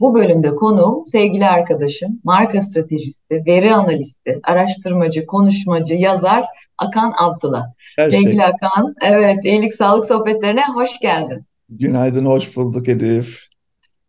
[0.00, 6.44] Bu bölümde konuğum sevgili arkadaşım, marka stratejisti, veri analisti, araştırmacı, konuşmacı, yazar
[6.78, 7.66] Akan Abdullah.
[7.96, 8.44] Sevgili şey.
[8.44, 11.44] Akan, evet İyilik Sağlık Sohbetlerine hoş geldin.
[11.68, 13.47] Günaydın, hoş bulduk Elif.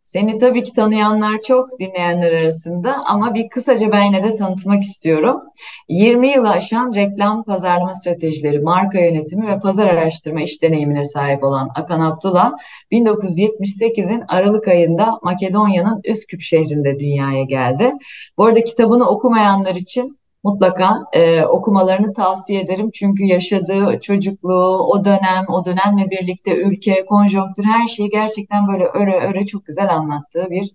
[0.10, 5.42] Seni tabii ki tanıyanlar çok, dinleyenler arasında ama bir kısaca ben yine de tanıtmak istiyorum.
[5.90, 11.70] 20 yılı aşan reklam pazarlama stratejileri, marka yönetimi ve pazar araştırma iş deneyimine sahip olan
[11.76, 12.52] Akan Abdullah,
[12.92, 17.92] 1978'in Aralık ayında Makedonya'nın Üsküp şehrinde dünyaya geldi.
[18.38, 22.90] Bu arada kitabını okumayanlar için Mutlaka e, okumalarını tavsiye ederim.
[22.94, 29.20] Çünkü yaşadığı çocukluğu, o dönem, o dönemle birlikte ülke, konjonktür her şeyi gerçekten böyle öre
[29.20, 30.72] öre çok güzel anlattığı bir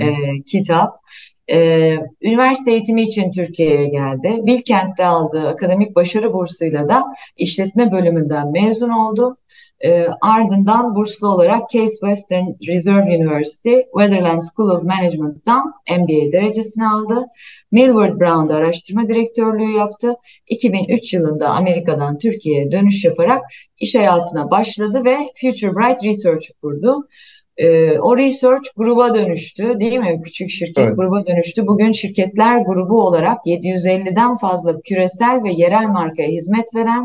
[0.00, 0.14] e,
[0.46, 1.00] kitap.
[1.50, 4.40] E, üniversite eğitimi için Türkiye'ye geldi.
[4.42, 7.04] Bilkent'te aldığı akademik başarı bursuyla da
[7.36, 9.36] işletme bölümünden mezun oldu.
[9.84, 17.26] E, ardından burslu olarak Case Western Reserve University, Weatherland School of Management'tan MBA derecesini aldı.
[17.72, 20.14] Millward Brown'da araştırma direktörlüğü yaptı.
[20.48, 23.42] 2003 yılında Amerika'dan Türkiye'ye dönüş yaparak
[23.80, 27.08] iş hayatına başladı ve Future Bright Research kurdu.
[27.56, 30.20] Ee, o research gruba dönüştü değil mi?
[30.24, 30.96] Küçük şirket Evet.
[30.96, 31.66] gruba dönüştü.
[31.66, 37.04] Bugün şirketler grubu olarak 750'den fazla küresel ve yerel markaya hizmet veren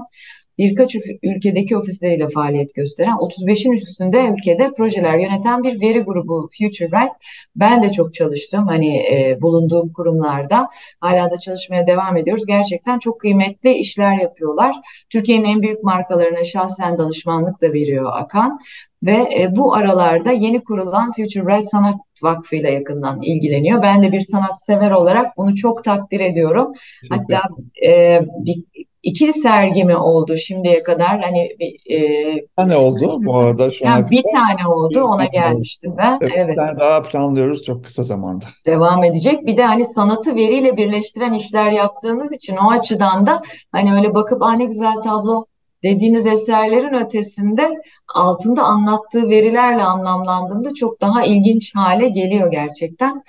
[0.57, 6.91] birkaç ülk- ülkedeki ofisleriyle faaliyet gösteren 35'in üstünde ülkede projeler yöneten bir veri grubu Future
[6.91, 7.13] Bright.
[7.55, 10.69] Ben de çok çalıştım hani e, bulunduğum kurumlarda.
[10.99, 12.45] Hala da çalışmaya devam ediyoruz.
[12.47, 14.75] Gerçekten çok kıymetli işler yapıyorlar.
[15.09, 18.59] Türkiye'nin en büyük markalarına şahsen danışmanlık da veriyor Akan.
[19.03, 23.81] Ve e, bu aralarda yeni kurulan Future Bright Sanat Vakfı ile yakından ilgileniyor.
[23.81, 26.73] Ben de bir sanatsever olarak bunu çok takdir ediyorum.
[27.09, 27.41] Hatta
[27.87, 28.63] e, bir,
[29.03, 31.21] iki sergi mi oldu şimdiye kadar?
[31.21, 34.31] Hani bir, e, Ne oldu bu arada şu yani bir kadar?
[34.31, 36.17] tane oldu ona tane gelmiştim ben.
[36.21, 36.49] Evet, Evet.
[36.49, 38.45] bir tane daha planlıyoruz çok kısa zamanda.
[38.65, 39.45] devam edecek.
[39.45, 43.41] Bir de hani sanatı veriyle birleştiren işler yaptığınız için o açıdan da
[43.71, 45.45] hani öyle bakıp aa ne güzel tablo
[45.83, 47.69] dediğiniz eserlerin ötesinde
[48.15, 53.23] altında anlattığı verilerle anlamlandığında çok daha ilginç hale geliyor gerçekten.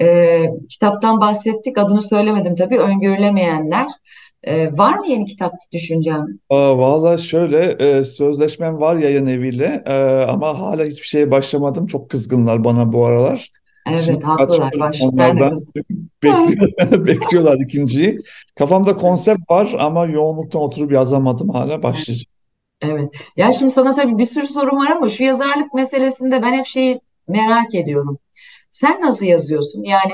[0.00, 1.78] Ee, kitaptan bahsettik.
[1.78, 2.78] Adını söylemedim tabii.
[2.78, 3.86] Öngörülemeyenler.
[4.44, 6.26] Ee, var mı yeni kitap düşüncem?
[6.50, 9.94] Aa, valla şöyle e, sözleşmem var yayın eviyle e,
[10.28, 11.86] ama hala hiçbir şeye başlamadım.
[11.86, 13.50] Çok kızgınlar bana bu aralar.
[13.86, 14.72] Evet, haklılar.
[14.80, 15.50] Baş, ben de onlardan.
[15.50, 15.72] kızım.
[16.22, 18.20] Bekliyor, bekliyorlar ikinciyi.
[18.58, 22.32] Kafamda konsept var ama yoğunluktan oturup yazamadım hala başlayacağım.
[22.80, 23.10] Evet.
[23.36, 27.00] Ya şimdi sana tabii bir sürü sorum var ama şu yazarlık meselesinde ben hep şeyi
[27.28, 28.18] merak ediyorum.
[28.70, 29.84] Sen nasıl yazıyorsun?
[29.84, 30.12] Yani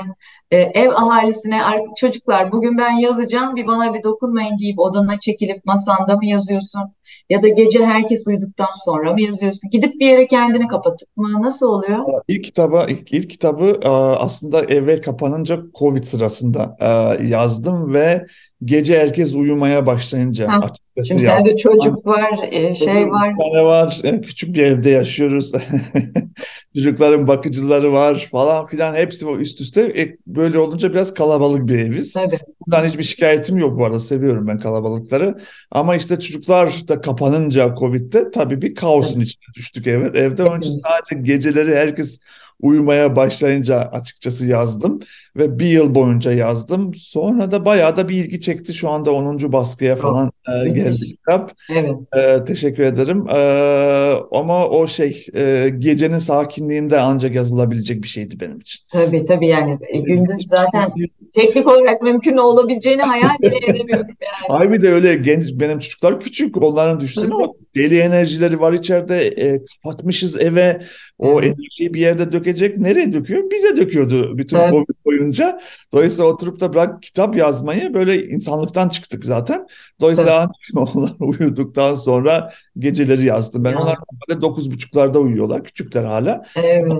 [0.53, 5.65] e, ev ahalisine "Ar- çocuklar bugün ben yazacağım bir bana bir dokunmayın deyip odana çekilip
[5.65, 6.81] masanda mı yazıyorsun?
[7.29, 9.69] Ya da gece herkes uyuduktan sonra mı yazıyorsun?
[9.69, 11.27] Gidip bir yere kendini kapatıp mı?
[11.41, 11.99] Nasıl oluyor?
[12.27, 13.79] İlk kitaba ilk, ilk kitabı
[14.19, 16.77] aslında evvel kapanınca Covid sırasında
[17.23, 18.25] yazdım ve
[18.65, 21.45] gece herkes uyumaya başlayınca Ha, açıkçası şimdi yazdım.
[21.45, 23.33] sende çocuk var, e, şey Çocuğum var.
[23.33, 23.99] bir tane var.
[24.03, 25.51] e, Küçük bir evde yaşıyoruz.
[26.75, 28.95] Çocukların bakıcıları var falan filan.
[28.95, 29.81] Hepsi o üst üste.
[29.81, 32.13] E, böyle olunca biraz kalabalık bir eviz.
[32.13, 32.37] Tabii.
[32.67, 33.99] Bundan hiçbir şikayetim yok bu arada.
[33.99, 35.41] Seviyorum ben kalabalıkları.
[35.71, 39.23] Ama işte çocuklar da kapanınca Covid'de tabii bir kaosun Tabii.
[39.23, 40.15] içine düştük evet.
[40.15, 42.19] Evde onun için sadece geceleri herkes
[42.63, 45.01] uyumaya başlayınca açıkçası yazdım.
[45.37, 46.95] Ve bir yıl boyunca yazdım.
[46.95, 48.75] Sonra da bayağı da bir ilgi çekti.
[48.75, 49.53] Şu anda 10.
[49.53, 51.09] baskıya falan geldi müthiş.
[51.09, 51.51] kitap.
[51.69, 51.95] Evet.
[52.17, 53.29] Ee, teşekkür ederim.
[53.29, 58.85] Ee, ama o şey e, gecenin sakinliğinde ancak yazılabilecek bir şeydi benim için.
[58.91, 60.91] Tabii tabii yani e, gündüz zaten
[61.35, 64.15] teknik olarak mümkün olabileceğini hayal bile edemiyordum
[64.49, 64.59] yani.
[64.59, 69.27] Ay bir de öyle genç benim çocuklar küçük onların düşünsene o deli enerjileri var içeride
[69.27, 70.79] e, kapatmışız eve
[71.17, 71.43] o Evet.
[71.59, 73.51] enerjiyi bir yerde dökecek nereye döküyor?
[73.51, 74.71] Bize döküyordu bütün Tabii.
[74.71, 75.61] Covid boyunca.
[75.93, 79.67] Dolayısıyla oturup da bırak kitap yazmayı böyle insanlıktan çıktık zaten.
[80.01, 83.63] Dolayısıyla uyuduktan onlar uyuduktan sonra geceleri yazdım.
[83.63, 83.81] Ben Yaz.
[83.81, 83.95] onlar
[84.29, 85.63] böyle dokuz buçuklarda uyuyorlar.
[85.63, 86.45] Küçükler hala.
[86.55, 86.91] Evet,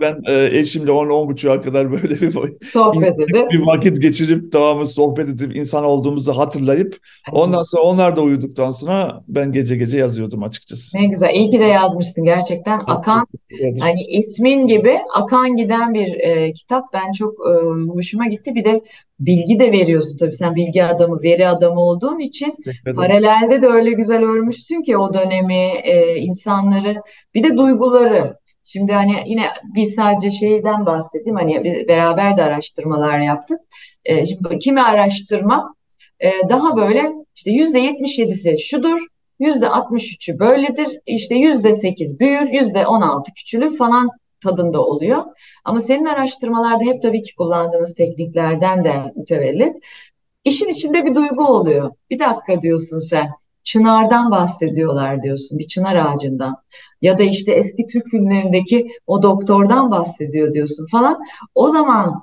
[0.00, 2.32] ben e, eşimle on on buçuğa kadar böyle bir,
[2.72, 3.50] Sohbet edip.
[3.50, 6.98] bir vakit geçirip devamlı sohbet edip insan olduğumuzu hatırlayıp
[7.32, 10.96] ondan sonra onlar da uyuduktan sonra ben gece gece yazıyordum açıkçası.
[10.96, 11.34] Ne güzel.
[11.34, 12.80] İyi ki de yazmışsın gerçekten.
[12.86, 13.26] Akan
[13.80, 16.84] hani ismin gibi akan giden bir e, kitap.
[16.92, 17.52] Ben çok e,
[17.92, 18.54] hoşuma gitti.
[18.54, 18.80] Bir de
[19.26, 20.32] bilgi de veriyorsun tabii.
[20.32, 22.54] Sen bilgi adamı, veri adamı olduğun için
[22.96, 27.02] paralelde de öyle güzel örmüşsün ki o dönemi, e, insanları,
[27.34, 28.36] bir de duyguları.
[28.64, 29.42] Şimdi hani yine
[29.74, 31.36] biz sadece şeyden bahsettim.
[31.36, 33.58] Hani biz beraber de araştırmalar yaptık.
[34.04, 35.74] E, şimdi kimi araştırma
[36.20, 37.02] e, daha böyle
[37.36, 38.98] işte yüzde yetmiş yedisi şudur,
[39.40, 44.08] yüzde altmış üçü böyledir, işte yüzde sekiz büyür, yüzde on altı küçülür falan
[44.42, 45.24] tadında oluyor.
[45.64, 49.76] Ama senin araştırmalarda hep tabii ki kullandığınız tekniklerden de mütevellit.
[50.44, 51.92] İşin içinde bir duygu oluyor.
[52.10, 53.28] Bir dakika diyorsun sen.
[53.64, 55.58] Çınardan bahsediyorlar diyorsun.
[55.58, 56.56] Bir çınar ağacından.
[57.02, 61.22] Ya da işte eski Türk filmlerindeki o doktordan bahsediyor diyorsun falan.
[61.54, 62.22] O zaman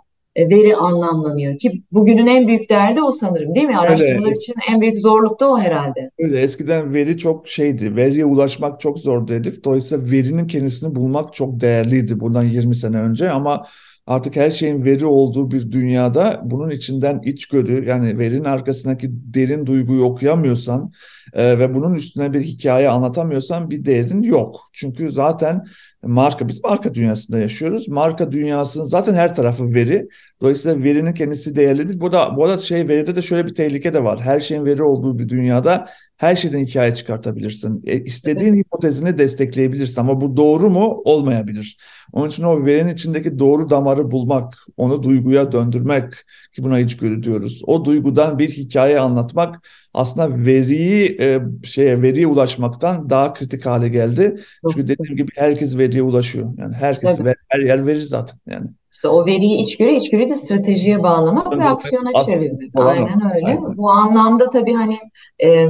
[0.50, 3.78] veri anlamlanıyor ki bugünün en büyük derdi o sanırım değil mi?
[3.78, 4.38] Araştırmalar Öyle.
[4.38, 6.12] için en büyük zorluk da o herhalde.
[6.20, 7.96] Öyle eskiden veri çok şeydi.
[7.96, 9.64] Veriye ulaşmak çok zordu Elif.
[9.64, 13.66] Dolayısıyla verinin kendisini bulmak çok değerliydi bundan 20 sene önce ama
[14.08, 20.04] artık her şeyin veri olduğu bir dünyada bunun içinden içgörü yani verinin arkasındaki derin duyguyu
[20.04, 20.92] okuyamıyorsan
[21.34, 24.62] e, ve bunun üstüne bir hikaye anlatamıyorsan bir değerin yok.
[24.74, 25.66] Çünkü zaten
[26.04, 27.88] marka biz marka dünyasında yaşıyoruz.
[27.88, 30.10] Marka dünyasının zaten her tarafı veri.
[30.42, 32.00] Dolayısıyla verinin kendisi değerlidir.
[32.00, 34.20] Bu da bu arada şey veride de şöyle bir tehlike de var.
[34.22, 37.84] Her şeyin veri olduğu bir dünyada her şeyden hikaye çıkartabilirsin.
[37.86, 41.02] E, istediğin hipotezini destekleyebilirsin ama bu doğru mu?
[41.06, 41.78] Olmayabilir.
[42.14, 46.14] Onun için o verinin içindeki doğru damarı bulmak, onu duyguya döndürmek
[46.56, 47.62] ki buna içgörü diyoruz.
[47.68, 54.40] O duygudan bir hikaye anlatmak aslında veriyi e, şeye veriye ulaşmaktan daha kritik hale geldi.
[54.72, 56.50] Çünkü dediğim gibi herkes veriye ulaşıyor.
[56.58, 57.34] Yani herkes Tabii.
[57.48, 58.68] her yer verir zaten yani.
[58.92, 62.72] İşte o veriyi içgörü, içgörüyü de stratejiye bağlamak ve Tabii, aksiyona aslında çevirmek.
[62.76, 63.46] Aynen öyle.
[63.46, 63.78] Aynen.
[63.78, 64.98] Bu anlamda tabii hani
[65.44, 65.68] e,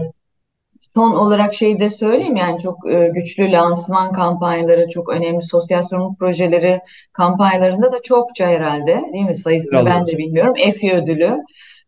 [0.94, 6.19] son olarak şey de söyleyeyim yani çok e, güçlü lansman kampanyaları, çok önemli sosyal sorumluluk
[6.19, 6.80] projeleri
[7.13, 9.36] kampanyalarında da çokça herhalde değil mi?
[9.36, 10.53] Sayısını ben de bilmiyorum.
[10.57, 11.38] EFI ödülü,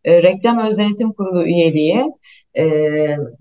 [0.04, 2.04] e, Reklam Öz Denetim Kurulu üyeliği
[2.58, 2.66] e,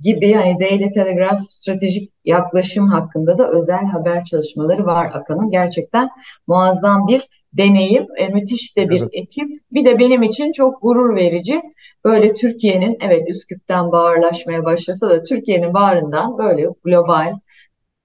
[0.02, 5.52] gibi hani Daily Telegraph stratejik yaklaşım hakkında da özel haber çalışmaları var Akan'ın.
[5.52, 6.10] Gerçekten
[6.48, 9.10] muazzam bir deneyim, e, müthiş de bir Evet.
[9.14, 9.50] ekip.
[9.72, 11.62] Bir de benim için çok gurur verici.
[12.06, 17.34] Böyle Türkiye'nin, evet Üsküp'ten bağırlaşmaya başlasa da Türkiye'nin bağrından böyle global,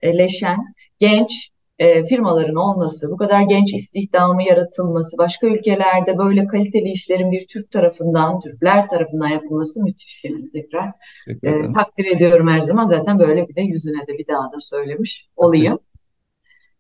[0.03, 0.59] e, leşen,
[0.99, 7.47] genç e, firmaların olması, bu kadar genç istihdamı yaratılması, başka ülkelerde böyle kaliteli işlerin bir
[7.47, 10.89] Türk tarafından, Türkler tarafından yapılması müthiş yani tekrar.
[11.29, 12.85] E, takdir ediyorum her zaman.
[12.85, 15.79] Zaten böyle bir de yüzüne de bir daha da söylemiş olayım.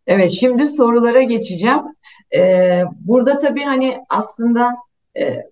[0.06, 1.82] Evet, şimdi sorulara geçeceğim.
[2.36, 4.76] Ee, burada tabii hani aslında
[5.18, 5.42] e,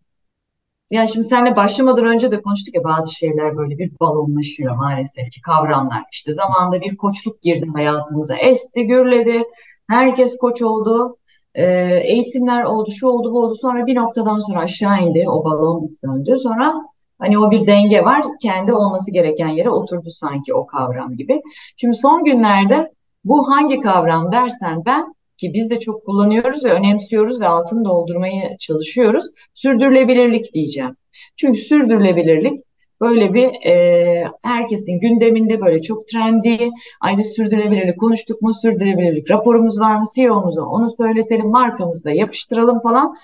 [0.91, 5.41] yani şimdi seninle başlamadan önce de konuştuk ya bazı şeyler böyle bir balonlaşıyor maalesef ki
[5.41, 6.03] kavramlar.
[6.13, 8.37] İşte zamanında bir koçluk girdi hayatımıza.
[8.37, 9.43] Esti, gürledi.
[9.89, 11.17] Herkes koç oldu.
[11.55, 13.55] Ee, eğitimler oldu, şu oldu, bu oldu.
[13.55, 15.25] Sonra bir noktadan sonra aşağı indi.
[15.29, 16.39] O balon döndü.
[16.39, 16.75] Sonra
[17.19, 18.23] hani o bir denge var.
[18.43, 21.43] Kendi olması gereken yere oturdu sanki o kavram gibi.
[21.77, 22.93] Şimdi son günlerde
[23.25, 28.59] bu hangi kavram dersen ben ki biz de çok kullanıyoruz ve önemsiyoruz ve altını doldurmaya
[28.59, 29.25] çalışıyoruz.
[29.55, 30.97] Sürdürülebilirlik diyeceğim.
[31.37, 32.61] Çünkü sürdürülebilirlik
[33.01, 36.71] böyle bir e, herkesin gündeminde böyle çok trendi.
[37.01, 38.55] Aynı sürdürülebilirlik konuştuk mu?
[38.55, 40.03] Sürdürülebilirlik raporumuz var mı?
[40.15, 43.17] CEO'muza onu söyletelim, markamızda yapıştıralım falan.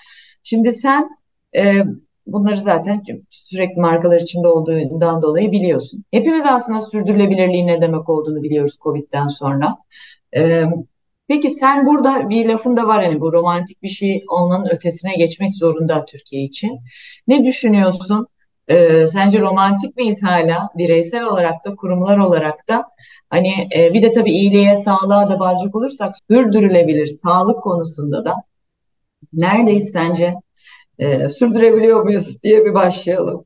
[0.43, 1.09] Şimdi sen
[1.57, 1.75] e,
[2.33, 6.05] bunları zaten sürekli markalar içinde olduğundan dolayı biliyorsun.
[6.11, 9.77] Hepimiz aslında sürdürülebilirliğin ne demek olduğunu biliyoruz Covid'den sonra.
[10.37, 10.65] E,
[11.29, 15.55] Peki sen burada bir lafın da var hani bu romantik bir şey olmanın ötesine geçmek
[15.55, 16.81] zorunda Türkiye için.
[17.29, 18.27] Ne düşünüyorsun?
[18.69, 22.85] Ee, sence romantik miyiz hala bireysel olarak da kurumlar olarak da?
[23.31, 28.35] Hani e, bir de tabii iyiliğe, sağlığa da bağlayacak olursak sürdürülebilir sağlık konusunda da
[29.33, 30.35] neredeyiz sence?
[31.01, 33.45] Ee, sürdürebiliyor muyuz diye bir başlayalım.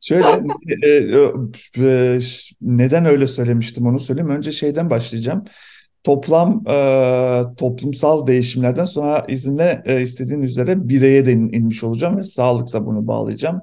[0.00, 0.26] Şöyle
[0.82, 2.18] e, e, e,
[2.60, 4.30] neden öyle söylemiştim onu söyleyeyim.
[4.30, 5.44] Önce şeyden başlayacağım.
[6.04, 12.22] Toplam e, toplumsal değişimlerden sonra izinle e, istediğin üzere bireye de in- inmiş olacağım ve
[12.22, 13.60] sağlıkla bunu bağlayacağım.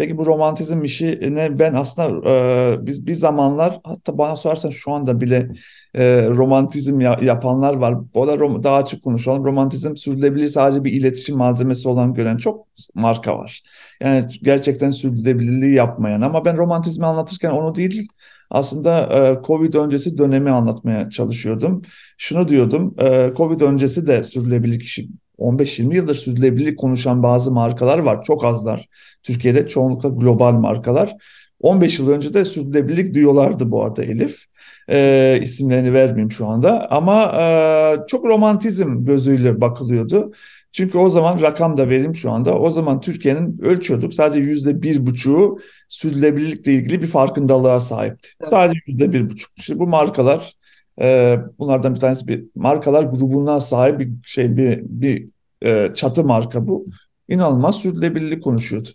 [0.00, 5.20] Peki bu romantizm işine ben aslında e, biz bir zamanlar hatta bana sorarsan şu anda
[5.20, 5.50] bile
[5.94, 8.14] e, romantizm ya, yapanlar var.
[8.14, 9.44] Bu da rom, daha açık konuşalım.
[9.44, 13.62] Romantizm sürdürülebilir sadece bir iletişim malzemesi olan gören çok marka var.
[14.00, 18.08] Yani gerçekten sürdürülebilirliği yapmayan ama ben romantizmi anlatırken onu değil
[18.50, 21.82] aslında e, Covid öncesi dönemi anlatmaya çalışıyordum.
[22.18, 25.08] Şunu diyordum, e, Covid öncesi de sürdürülebilirlik işi
[25.40, 28.24] 15-20 yıldır sürdürülebilirlik konuşan bazı markalar var.
[28.24, 28.88] Çok azlar.
[29.22, 31.16] Türkiye'de çoğunlukla global markalar.
[31.60, 34.44] 15 yıl önce de sürdürülebilirlik diyorlardı bu arada Elif.
[34.90, 40.32] E, isimlerini vermeyeyim şu anda ama e, çok romantizm gözüyle bakılıyordu.
[40.72, 42.58] Çünkü o zaman rakam da vereyim şu anda.
[42.58, 48.28] O zaman Türkiye'nin ölçüyorduk sadece yüzde bir buçuğu sürdürülebilirlikle ilgili bir farkındalığa sahipti.
[48.40, 48.50] Evet.
[48.50, 49.50] Sadece yüzde bir buçuk.
[49.60, 50.54] Şimdi bu markalar
[51.00, 55.28] e, bunlardan bir tanesi bir markalar grubuna sahip bir şey bir bir
[55.62, 56.86] e, çatı marka bu.
[57.28, 58.88] İnanılmaz sürdürülebilirlik konuşuyordu.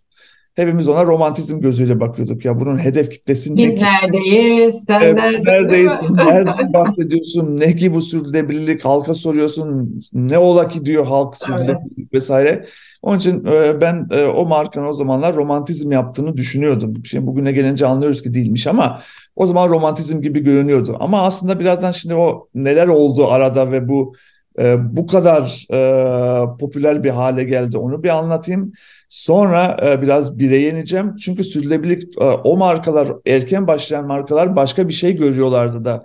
[0.55, 4.83] Hepimiz ona romantizm gözüyle bakıyorduk ya bunun hedef kitlesi Biz ne neredeyiz?
[4.87, 5.45] Sen evet, neredesin?
[5.45, 5.91] Neredeyiz?
[6.15, 7.59] Nereden bahsediyorsun?
[7.59, 8.85] Ne ki bu sürdürülebilirlik?
[8.85, 9.99] Halka soruyorsun.
[10.13, 12.13] Ne ola ki diyor halk sürdürülebilirlik evet.
[12.13, 12.65] vesaire.
[13.01, 16.93] Onun için e, ben e, o markanın o zamanlar romantizm yaptığını düşünüyordum.
[17.05, 19.01] Şimdi bugüne gelince anlıyoruz ki değilmiş ama
[19.35, 20.97] o zaman romantizm gibi görünüyordu.
[20.99, 24.15] Ama aslında birazdan şimdi o neler oldu arada ve bu
[24.59, 28.71] e, bu kadar e, popüler bir hale geldi onu bir anlatayım.
[29.09, 31.15] Sonra e, biraz bireye ineceğim.
[31.15, 36.03] Çünkü sürdürülebilirlik e, o markalar erken başlayan markalar başka bir şey görüyorlardı da.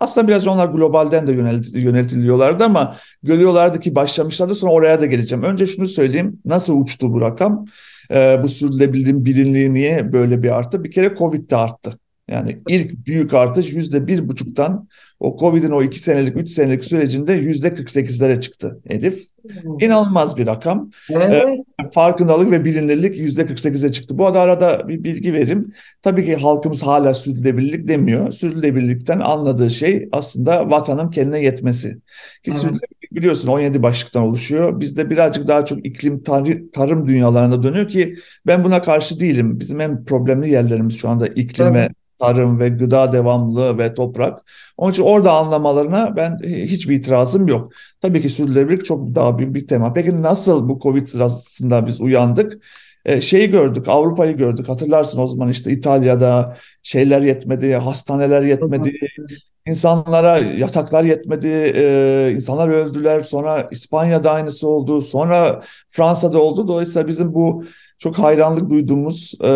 [0.00, 1.32] Aslında biraz onlar globalden de
[1.78, 5.44] yöneltiliyorlardı ama görüyorlardı ki başlamışlardı sonra oraya da geleceğim.
[5.44, 7.64] Önce şunu söyleyeyim nasıl uçtu bu rakam?
[8.10, 10.84] E, bu sürdürülebilirliğin bilinliği niye böyle bir arttı?
[10.84, 11.98] Bir kere Covid'de arttı.
[12.28, 14.88] Yani ilk büyük artış yüzde bir buçuktan
[15.20, 19.22] o Covid'in o iki senelik, üç senelik sürecinde yüzde 48'lere çıktı Elif.
[19.42, 19.80] Hmm.
[19.80, 20.90] İnanılmaz bir rakam.
[21.10, 21.32] Evet.
[21.32, 24.18] E, farkındalık ve bilinirlik yüzde 48'e çıktı.
[24.18, 25.72] Bu arada arada bir bilgi verim.
[26.02, 28.32] Tabii ki halkımız hala sürdürülebilirlik demiyor.
[28.32, 31.88] Sürdürülebilirlikten anladığı şey aslında vatanın kendine yetmesi.
[31.90, 32.00] Ki
[32.50, 32.54] evet.
[32.54, 34.80] sürdürülebilirlik biliyorsun 17 başlıktan oluşuyor.
[34.80, 38.16] Bizde birazcık daha çok iklim tar- tarım dünyalarında dönüyor ki
[38.46, 39.60] ben buna karşı değilim.
[39.60, 41.88] Bizim en problemli yerlerimiz şu anda iklim ve
[42.20, 44.42] tarım ve gıda devamlılığı ve toprak.
[44.76, 47.72] Onun için orada anlamalarına ben hiçbir itirazım yok.
[48.00, 49.92] Tabii ki sürdürülebilirlik çok daha büyük bir tema.
[49.92, 52.62] Peki nasıl bu Covid sırasında biz uyandık?
[53.04, 54.68] Ee, şeyi gördük, Avrupa'yı gördük.
[54.68, 58.92] Hatırlarsın o zaman işte İtalya'da şeyler yetmedi, hastaneler yetmedi,
[59.66, 63.22] insanlara yasaklar yetmedi, e, insanlar öldüler.
[63.22, 66.68] Sonra İspanya'da aynısı oldu, sonra Fransa'da oldu.
[66.68, 67.64] Dolayısıyla bizim bu
[67.98, 69.48] çok hayranlık duyduğumuz e,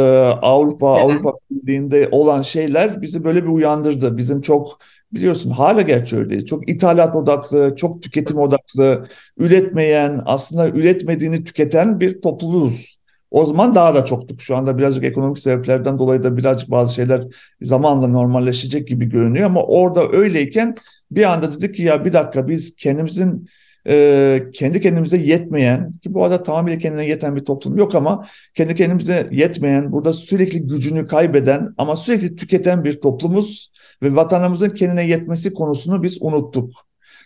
[0.42, 1.04] Avrupa evet.
[1.04, 4.16] Avrupa Birliği'nde olan şeyler bizi böyle bir uyandırdı.
[4.16, 4.78] Bizim çok
[5.12, 6.46] biliyorsun hala gerçi öyle.
[6.46, 13.00] Çok ithalat odaklı, çok tüketim odaklı, üretmeyen, aslında üretmediğini tüketen bir topluluğuz.
[13.30, 14.40] O zaman daha da çoktuk.
[14.40, 17.24] Şu anda birazcık ekonomik sebeplerden dolayı da birazcık bazı şeyler
[17.62, 20.76] zamanla normalleşecek gibi görünüyor ama orada öyleyken
[21.10, 23.46] bir anda dedik ki ya bir dakika biz kendimizin
[23.86, 28.74] e, kendi kendimize yetmeyen ki bu arada tamamıyla kendine yeten bir toplum yok ama kendi
[28.74, 33.72] kendimize yetmeyen burada sürekli gücünü kaybeden ama sürekli tüketen bir toplumuz
[34.02, 36.72] ve vatanımızın kendine yetmesi konusunu biz unuttuk.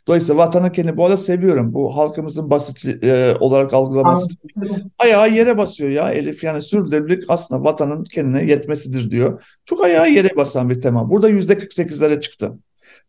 [0.09, 1.75] Dolayısıyla vatanı kendi bu arada seviyorum.
[1.75, 4.27] Bu halkımızın basit e, olarak algılaması
[4.99, 6.45] ayağı yere basıyor ya Elif.
[6.45, 9.45] Yani sürdürülebilirlik aslında vatanın kendine yetmesidir diyor.
[9.65, 11.11] Çok ayağı yere basan bir tema.
[11.11, 12.53] Burada yüzde 48'lere çıktı.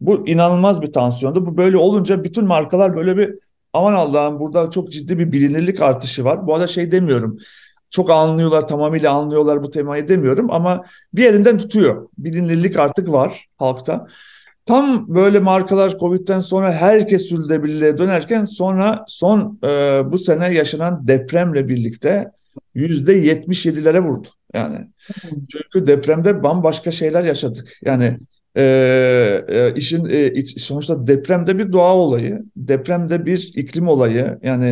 [0.02, 1.46] Bu inanılmaz bir tansiyondu.
[1.46, 3.36] Bu böyle olunca bütün markalar böyle bir
[3.74, 6.48] aman Allah'ım burada çok ciddi bir bilinirlik artışı var.
[6.48, 7.38] Bu arada şey demiyorum.
[7.90, 12.10] Çok anlıyorlar, tamamıyla anlıyorlar bu temayı demiyorum ama bir yerinden tutuyor.
[12.18, 14.08] Bilinirlik artık var halkta.
[14.66, 19.68] Tam böyle markalar Covid'den sonra herkes sürdürülebilirliğe dönerken sonra son e,
[20.12, 22.32] bu sene yaşanan depremle birlikte
[22.76, 24.28] yüzde 77'lere vurdu.
[24.54, 24.88] Yani
[25.50, 27.78] çünkü depremde bambaşka şeyler yaşadık.
[27.82, 28.20] Yani
[28.58, 34.40] e, e, işin e, iç, sonuçta depremde bir doğa olayı, depremde bir iklim olayı.
[34.44, 34.68] Yani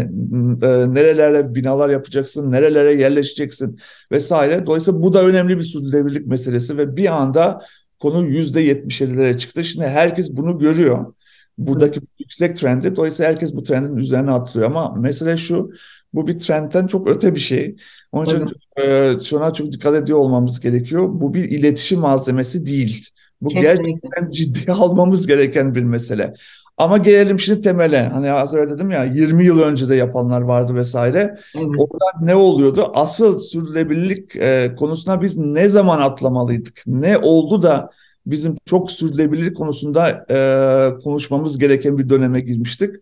[0.63, 3.79] e, nerelere binalar yapacaksın, nerelere yerleşeceksin
[4.11, 4.65] vesaire.
[4.65, 7.61] Dolayısıyla bu da önemli bir sürdürülebilirlik meselesi ve bir anda
[7.99, 9.63] konu yüzde yetmişlere çıktı.
[9.63, 11.13] Şimdi herkes bunu görüyor.
[11.57, 12.05] Buradaki Hı.
[12.19, 12.95] yüksek trendi.
[12.95, 14.67] Dolayısıyla herkes bu trendin üzerine atlıyor.
[14.67, 15.71] Ama mesele şu,
[16.13, 17.75] bu bir trendten çok öte bir şey.
[18.11, 18.47] Onun için
[18.77, 21.09] e, şuna çok dikkat ediyor olmamız gerekiyor.
[21.11, 23.07] Bu bir iletişim malzemesi değil.
[23.43, 23.91] Bu Kesinlikle.
[23.91, 26.33] gerçekten ciddiye almamız gereken bir mesele.
[26.77, 28.07] Ama gelelim şimdi temele.
[28.07, 31.37] Hani az önce dedim ya 20 yıl önce de yapanlar vardı vesaire.
[31.55, 31.67] Evet.
[31.77, 32.91] Orada ne oluyordu?
[32.93, 36.83] Asıl sürdürülebilirlik e, konusuna biz ne zaman atlamalıydık?
[36.87, 37.89] Ne oldu da
[38.25, 42.95] bizim çok sürdürülebilirlik konusunda e, konuşmamız gereken bir döneme girmiştik?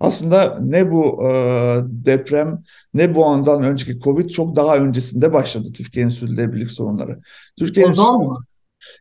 [0.00, 1.30] Aslında ne bu e,
[1.84, 2.62] deprem
[2.94, 7.20] ne bu andan önceki Covid çok daha öncesinde başladı Türkiye'nin sürdürülebilirlik sorunları.
[7.58, 8.44] Türkiye'nin Ozon mu?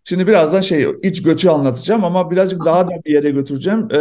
[0.03, 3.99] Şimdi birazdan şey iç göçü anlatacağım ama birazcık daha da bir yere götüreceğim e,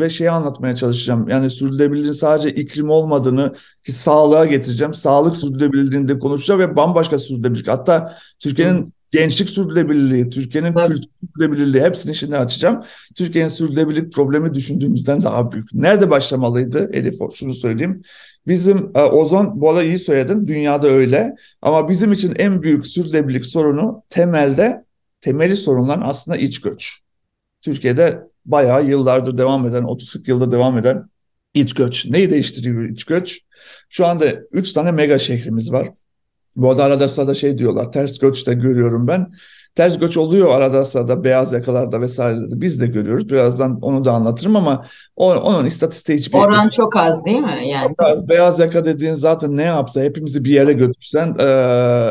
[0.00, 1.28] ve şeyi anlatmaya çalışacağım.
[1.28, 3.54] Yani sürdürülebilirliğin sadece iklim olmadığını
[3.86, 4.94] ki sağlığa getireceğim.
[4.94, 7.68] Sağlık sürdürülebilirliğini de konuşacağım ve bambaşka sürdürülebilirlik.
[7.68, 12.82] Hatta Türkiye'nin gençlik sürdürülebilirliği, Türkiye'nin kültür sürdürülebilirliği hepsini şimdi açacağım.
[13.16, 15.74] Türkiye'nin sürdürülebilirlik problemi düşündüğümüzden daha büyük.
[15.74, 17.14] Nerede başlamalıydı Elif?
[17.34, 18.02] Şunu söyleyeyim.
[18.46, 21.34] Bizim e, ozon, bu arada iyi söyledin, dünyada öyle.
[21.62, 24.84] Ama bizim için en büyük sürdürülebilirlik sorunu temelde
[25.20, 27.00] temeli sorunlar aslında iç göç.
[27.62, 31.10] Türkiye'de bayağı yıllardır devam eden, 30-40 yılda devam eden
[31.54, 32.06] iç göç.
[32.06, 33.40] Neyi değiştiriyor iç göç?
[33.88, 35.88] Şu anda 3 tane mega şehrimiz var.
[36.56, 39.32] Bu arada arada sırada şey diyorlar, ters göç de görüyorum ben.
[39.80, 43.28] Ters göç oluyor arada sırada beyaz yakalarda vesairede biz de görüyoruz.
[43.28, 47.60] Birazdan onu da anlatırım ama o, onun istatistiği hiçbir Oran çok az değil mi?
[47.66, 51.44] Yani Beyaz, beyaz yaka dediğin zaten ne yapsa hepimizi bir yere götürsen e,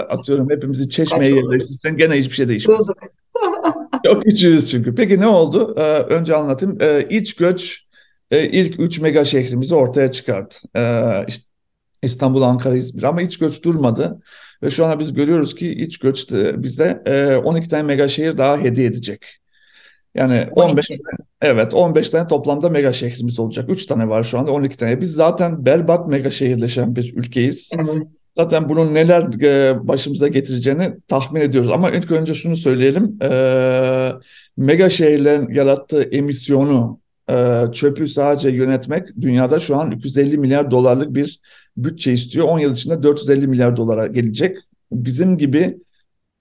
[0.09, 2.87] atıyorum hepimizi çeşmeye yerleştirsen gene hiçbir şey değişmez.
[4.05, 4.95] Çok küçüğüz çünkü.
[4.95, 5.75] Peki ne oldu?
[5.77, 6.77] E, önce anlatayım.
[6.81, 7.85] E, iç göç
[8.31, 10.55] e, ilk üç mega şehrimizi ortaya çıkardı.
[10.75, 10.81] E,
[11.27, 11.43] işte
[12.03, 14.21] İstanbul, Ankara, İzmir ama iç göç durmadı.
[14.63, 18.57] Ve şu anda biz görüyoruz ki iç göç bize e, 12 tane mega şehir daha
[18.57, 19.25] hediye edecek.
[20.15, 21.03] Yani 15 12.
[21.41, 23.69] Evet 15 tane toplamda mega şehrimiz olacak.
[23.69, 25.01] 3 tane var şu anda 12 tane.
[25.01, 27.71] Biz zaten berbat mega şehirleşen bir ülkeyiz.
[27.79, 28.05] Evet.
[28.37, 31.71] Zaten bunun neler e, başımıza getireceğini tahmin ediyoruz.
[31.71, 33.23] Ama ilk önce şunu söyleyelim.
[33.23, 34.11] E,
[34.57, 36.99] mega şehirlerin yarattığı emisyonu,
[37.29, 41.39] e, çöpü sadece yönetmek dünyada şu an 250 milyar dolarlık bir
[41.83, 42.47] bütçe istiyor.
[42.47, 44.57] 10 yıl içinde 450 milyar dolara gelecek.
[44.91, 45.77] Bizim gibi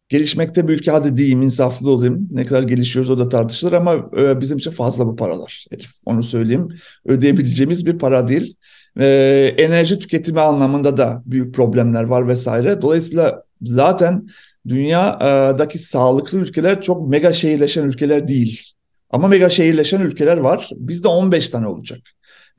[0.09, 2.28] gelişmekte bir ülke hadi diyeyim, insaflı olayım.
[2.30, 5.66] Ne kadar gelişiyoruz o da tartışılır ama e, bizim için fazla bu paralar.
[5.71, 6.68] Elif, onu söyleyeyim.
[7.07, 8.57] Ödeyebileceğimiz bir para değil.
[9.00, 9.07] E,
[9.59, 12.83] enerji tüketimi anlamında da büyük problemler var vesaire.
[12.83, 14.26] Dolayısıyla zaten
[14.68, 18.62] dünyadaki sağlıklı ülkeler çok mega şehirleşen ülkeler değil.
[19.11, 20.71] Ama mega şehirleşen ülkeler var.
[20.76, 22.00] Bizde 15 tane olacak.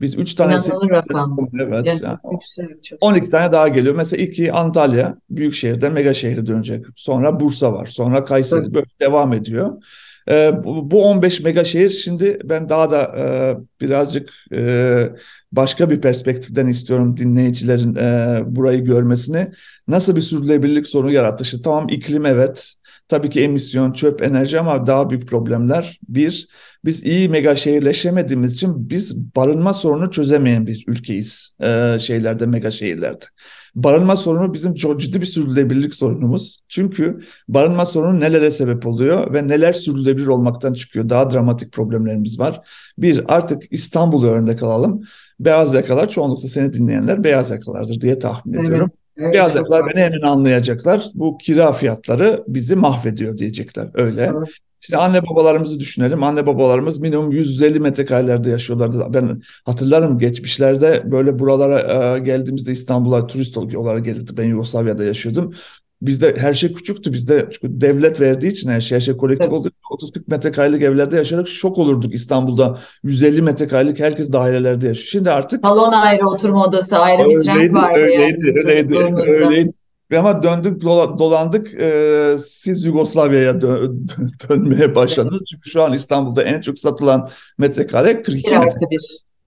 [0.00, 1.36] Biz 3 tanesi İnanılır rakam.
[1.60, 1.86] evet.
[1.86, 2.84] Yani yani yüksek.
[2.84, 3.94] Çok 12 tane daha geliyor.
[3.94, 6.86] Mesela ilki Antalya, büyük şehirden mega şehre dönecek.
[6.96, 7.86] Sonra Bursa var.
[7.86, 8.62] Sonra Kayseri.
[8.62, 8.74] Tabii.
[8.74, 9.82] Böyle devam ediyor.
[10.28, 13.24] Ee, bu, bu 15 mega şehir şimdi ben daha da e,
[13.80, 15.10] birazcık e,
[15.52, 19.48] başka bir perspektiften istiyorum dinleyicilerin e, burayı görmesini.
[19.88, 21.44] Nasıl bir sürdürülebilirlik sorunu yarattı?
[21.44, 22.74] İşte tamam iklim evet.
[23.10, 25.98] Tabii ki emisyon, çöp, enerji ama daha büyük problemler.
[26.08, 26.48] Bir,
[26.84, 33.24] biz iyi mega şehirleşemediğimiz için biz barınma sorunu çözemeyen bir ülkeyiz e, şeylerde, mega şehirlerde.
[33.74, 36.60] Barınma sorunu bizim çok ciddi bir sürdürülebilirlik sorunumuz.
[36.68, 41.08] Çünkü barınma sorunu nelere sebep oluyor ve neler sürdürülebilir olmaktan çıkıyor.
[41.08, 42.60] Daha dramatik problemlerimiz var.
[42.98, 45.02] Bir, artık İstanbul'u örnek alalım.
[45.40, 48.64] Beyaz yakalar çoğunlukla seni dinleyenler beyaz yakalardır diye tahmin Evet.
[48.64, 48.90] ediyorum.
[49.16, 49.92] Evet, Beyaz çok yakalar var.
[49.94, 51.06] beni hemen anlayacaklar.
[51.14, 53.88] Bu kira fiyatları bizi mahvediyor diyecekler.
[53.94, 54.22] Öyle.
[54.22, 54.48] Evet.
[54.82, 56.22] İşte anne babalarımızı düşünelim.
[56.22, 59.06] Anne babalarımız minimum 150 metrekarelerde yaşıyorlardı.
[59.08, 64.32] Ben hatırlarım geçmişlerde böyle buralara e, geldiğimizde İstanbul'a turist olarak gelirdi.
[64.36, 65.54] Ben Yugoslavya'da yaşıyordum.
[66.02, 67.12] Bizde her şey küçüktü.
[67.12, 69.54] Bizde çünkü devlet verdiği için her şey, her şey kolektif Tabii.
[69.54, 72.78] olduğu için 30-40 metrekarelik evlerde yaşayarak şok olurduk İstanbul'da.
[73.02, 75.06] 150 metrekarelik herkes dairelerde yaşıyor.
[75.10, 79.30] Şimdi artık Salon ayrı, oturma odası ayrı bir trend Öyleydi, vardı yani öyleydi, bizim öyleydi,
[79.30, 79.72] öyleydi.
[80.10, 85.42] Ve Ama döndük dola- dolandık e, siz Yugoslavya'ya dö- dö- dönmeye başladınız.
[85.50, 88.66] Çünkü şu an İstanbul'da en çok satılan metrekare 42 Bir metre.
[88.66, 89.00] artı bir.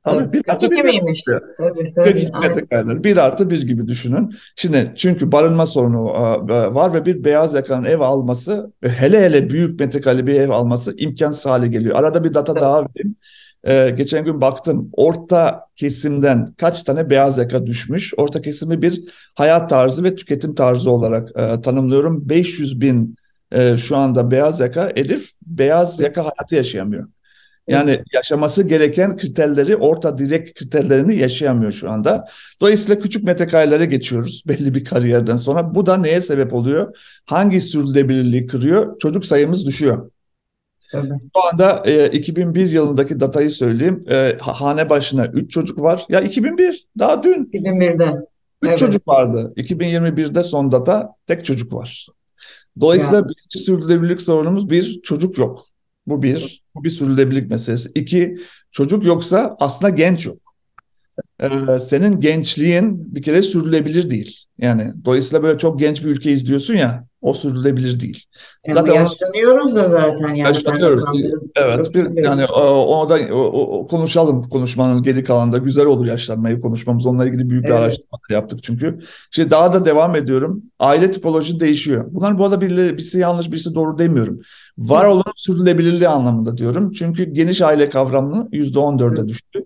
[0.04, 1.24] Tabii bir artı 42 bir miymiş?
[1.58, 2.12] Tabii tabii.
[2.12, 2.50] 42 Aynen.
[2.50, 3.04] metrekareler.
[3.04, 4.36] Bir artı bir gibi düşünün.
[4.56, 6.10] Şimdi çünkü barınma sorunu
[6.50, 10.98] e, var ve bir beyaz yakanın ev alması hele hele büyük metrekare bir ev alması
[10.98, 11.96] imkansız hale geliyor.
[11.96, 12.62] Arada bir data Tabii.
[12.62, 13.16] daha vereyim.
[13.64, 18.14] E, geçen gün baktım orta kesimden kaç tane beyaz yaka düşmüş.
[18.18, 19.04] Orta kesimi bir
[19.36, 22.30] hayat tarzı ve tüketim tarzı olarak e, tanımlıyorum.
[22.30, 23.16] 500 bin
[23.52, 27.08] e, şu anda beyaz yaka Elif beyaz yaka hayatı yaşayamıyor.
[27.68, 32.26] Yani yaşaması gereken kriterleri, orta direkt kriterlerini yaşayamıyor şu anda.
[32.62, 35.76] Dolayısıyla küçük metrekarelere geçiyoruz belli bir kariyerden sonra.
[35.76, 36.98] Bu da neye sebep oluyor?
[37.26, 39.00] Hangi sürdürülebilirliği kırıyor?
[39.00, 40.10] Çocuk sayımız düşüyor.
[40.92, 41.08] Tabii.
[41.08, 44.04] Şu anda e, 2001 yılındaki datayı söyleyeyim.
[44.10, 46.06] E, ha- hane başına 3 çocuk var.
[46.10, 48.06] Ya 2001 daha dün 2001'de.
[48.62, 48.78] 3 Evet.
[48.78, 49.54] çocuk vardı.
[49.58, 52.08] 2021'de son data tek çocuk var.
[52.80, 55.73] Dolayısıyla birinci sürdürülebilirlik sorunumuz bir çocuk yok.
[56.08, 56.64] Bu bir.
[56.76, 57.90] Bu bir sürdürülebilirlik meselesi.
[57.96, 58.38] İki,
[58.72, 60.43] çocuk yoksa aslında genç yok.
[61.40, 64.38] Ee, senin gençliğin bir kere sürdürülebilir değil.
[64.58, 67.08] Yani dolayısıyla böyle çok genç bir ülke izliyorsun ya.
[67.22, 68.24] o sürdürülebilir değil.
[68.68, 71.04] Yani zaten yaşlanıyoruz da zaten yani yaşlanıyoruz.
[71.56, 77.06] Evet, bir, yani onu da o, o, konuşalım konuşmanın geri kalanında güzel olur yaşlanmayı konuşmamız.
[77.06, 77.80] Onunla ilgili büyük bir evet.
[77.80, 79.00] araştırmalar yaptık çünkü.
[79.32, 80.64] Şimdi daha da devam ediyorum.
[80.80, 82.06] Aile tipoloji değişiyor.
[82.12, 84.40] Bunlar bu arada birileri, birisi yanlış birisi doğru demiyorum.
[84.78, 86.92] Var olan sürdürülebilirliği anlamında diyorum.
[86.92, 89.66] Çünkü geniş aile kavramını %14'e düştü.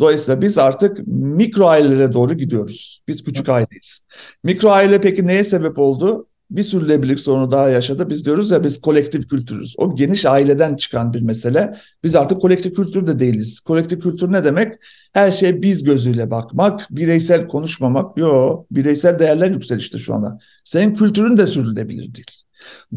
[0.00, 3.02] Dolayısıyla biz artık mikro ailelere doğru gidiyoruz.
[3.08, 4.06] Biz küçük aileyiz.
[4.44, 6.28] Mikro aile peki neye sebep oldu?
[6.50, 8.10] Bir sürdürülebilirlik sorunu daha yaşadı.
[8.10, 9.74] Biz diyoruz ya biz kolektif kültürüz.
[9.78, 11.76] O geniş aileden çıkan bir mesele.
[12.04, 13.60] Biz artık kolektif kültür de değiliz.
[13.60, 14.74] Kolektif kültür ne demek?
[15.12, 18.18] Her şey biz gözüyle bakmak, bireysel konuşmamak.
[18.18, 20.38] Yok, bireysel değerler yükselişte şu anda.
[20.64, 22.42] Senin kültürün de sürdürülebilir değil.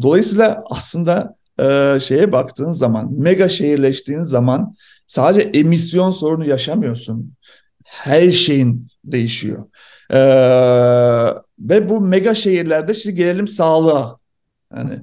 [0.02, 4.74] Dolayısıyla aslında e, şeye baktığın zaman, mega şehirleştiğin zaman
[5.10, 7.34] sadece emisyon sorunu yaşamıyorsun.
[7.84, 9.64] Her şeyin değişiyor.
[10.10, 10.18] Ee,
[11.58, 14.18] ve bu mega şehirlerde şimdi gelelim sağlığa.
[14.76, 15.00] Yani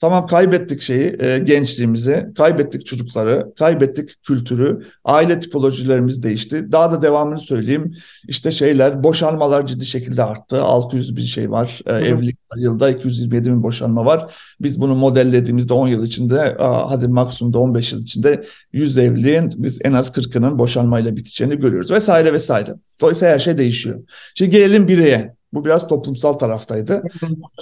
[0.00, 6.72] Tamam kaybettik şeyi, e, gençliğimizi, kaybettik çocukları, kaybettik kültürü, aile tipolojilerimiz değişti.
[6.72, 7.94] Daha da devamını söyleyeyim.
[8.28, 10.62] İşte şeyler, boşanmalar ciddi şekilde arttı.
[10.62, 11.80] 600 bin şey var.
[11.86, 14.34] E, evlilik yılda 227 bin boşanma var.
[14.60, 19.92] Biz bunu modellediğimizde 10 yıl içinde, hadi maksimumda 15 yıl içinde 100 evliliğin biz en
[19.92, 22.74] az 40'ının boşanmayla biteceğini görüyoruz vesaire vesaire.
[23.00, 24.02] Dolayısıyla her şey değişiyor.
[24.34, 25.35] Şimdi gelelim bireye.
[25.52, 27.02] Bu biraz toplumsal taraftaydı.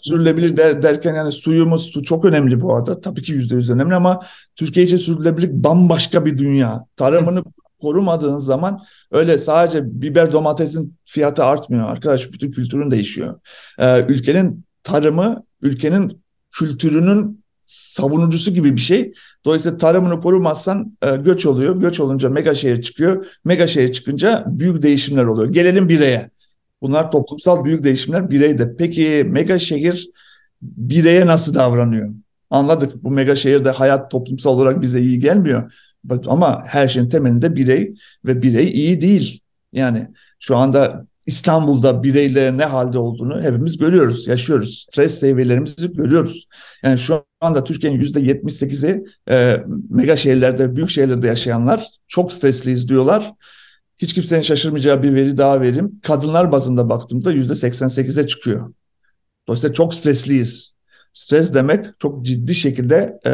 [0.02, 3.00] Sürdürülebilir der, derken yani suyumuz, su çok önemli bu arada.
[3.00, 4.20] Tabii ki yüzde yüz önemli ama
[4.56, 6.86] Türkiye için sürdürülebilirlik bambaşka bir dünya.
[6.96, 7.44] Tarımını
[7.82, 12.32] korumadığın zaman öyle sadece biber domatesin fiyatı artmıyor arkadaş.
[12.32, 13.40] Bütün kültürün değişiyor.
[13.78, 19.12] Ee, ülkenin tarımı, ülkenin kültürünün savunucusu gibi bir şey.
[19.44, 21.76] Dolayısıyla tarımını korumazsan e, göç oluyor.
[21.76, 23.26] Göç olunca mega şehir çıkıyor.
[23.44, 25.52] Mega şehir çıkınca büyük değişimler oluyor.
[25.52, 26.30] Gelelim bireye.
[26.84, 28.76] Bunlar toplumsal büyük değişimler bireyde.
[28.76, 30.10] Peki mega şehir
[30.62, 32.14] bireye nasıl davranıyor?
[32.50, 35.72] Anladık bu mega şehirde hayat toplumsal olarak bize iyi gelmiyor.
[36.26, 37.94] Ama her şeyin temelinde birey
[38.24, 39.40] ve birey iyi değil.
[39.72, 44.86] Yani şu anda İstanbul'da bireylerin ne halde olduğunu hepimiz görüyoruz, yaşıyoruz.
[44.88, 46.48] Stres seviyelerimizi görüyoruz.
[46.82, 53.34] Yani şu anda Türkiye'nin yüzde 78'i e, mega şehirlerde, büyük şehirlerde yaşayanlar çok stresliyiz diyorlar
[53.98, 56.00] hiç kimsenin şaşırmayacağı bir veri daha vereyim.
[56.02, 58.72] Kadınlar bazında baktığımda %88'e çıkıyor.
[59.48, 60.74] Dolayısıyla çok stresliyiz.
[61.12, 63.32] Stres demek çok ciddi şekilde e,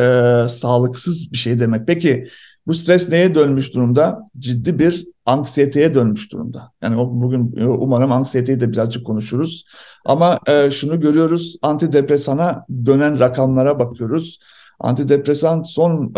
[0.48, 1.86] sağlıksız bir şey demek.
[1.86, 2.28] Peki
[2.66, 4.18] bu stres neye dönmüş durumda?
[4.38, 6.72] Ciddi bir anksiyeteye dönmüş durumda.
[6.82, 9.64] Yani bugün e, umarım anksiyeteyi de birazcık konuşuruz.
[10.04, 14.40] Ama e, şunu görüyoruz, antidepresana dönen rakamlara bakıyoruz.
[14.80, 16.14] Antidepresan son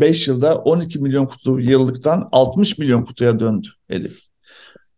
[0.00, 4.20] 5 e, yılda 12 milyon kutu yıllıktan 60 milyon kutuya döndü Elif.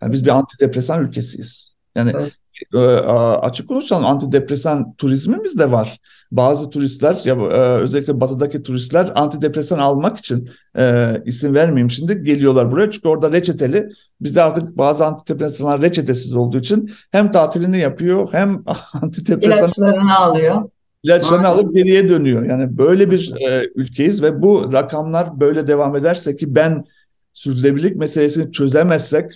[0.03, 1.75] Yani biz bir antidepresan ülkesiyiz.
[1.95, 2.33] Yani evet.
[2.75, 2.79] e,
[3.19, 5.99] açık konuşalım antidepresan turizmimiz de var.
[6.33, 12.73] Bazı turistler ya e, özellikle batıdaki turistler antidepresan almak için e, isim vermeyeyim şimdi geliyorlar
[12.73, 13.89] buraya çünkü orada reçeteli.
[14.21, 18.65] Bizde artık bazı antidepresanlar reçetesiz olduğu için hem tatilini yapıyor hem
[19.03, 20.63] antidepresan ilaçlarını alıyor
[21.05, 22.47] ilaçlarını alıp geriye dönüyor.
[22.47, 26.85] Yani böyle bir e, ülkeyiz ve bu rakamlar böyle devam ederse ki ben
[27.33, 29.33] sürdürülebilirlik meselesini çözemezsek,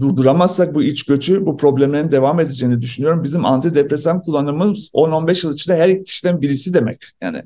[0.00, 3.24] durduramazsak bu iç göçü, bu problemlerin devam edeceğini düşünüyorum.
[3.24, 7.04] Bizim antidepresan kullanımımız 10-15 yıl içinde her kişiden birisi demek.
[7.20, 7.42] Yani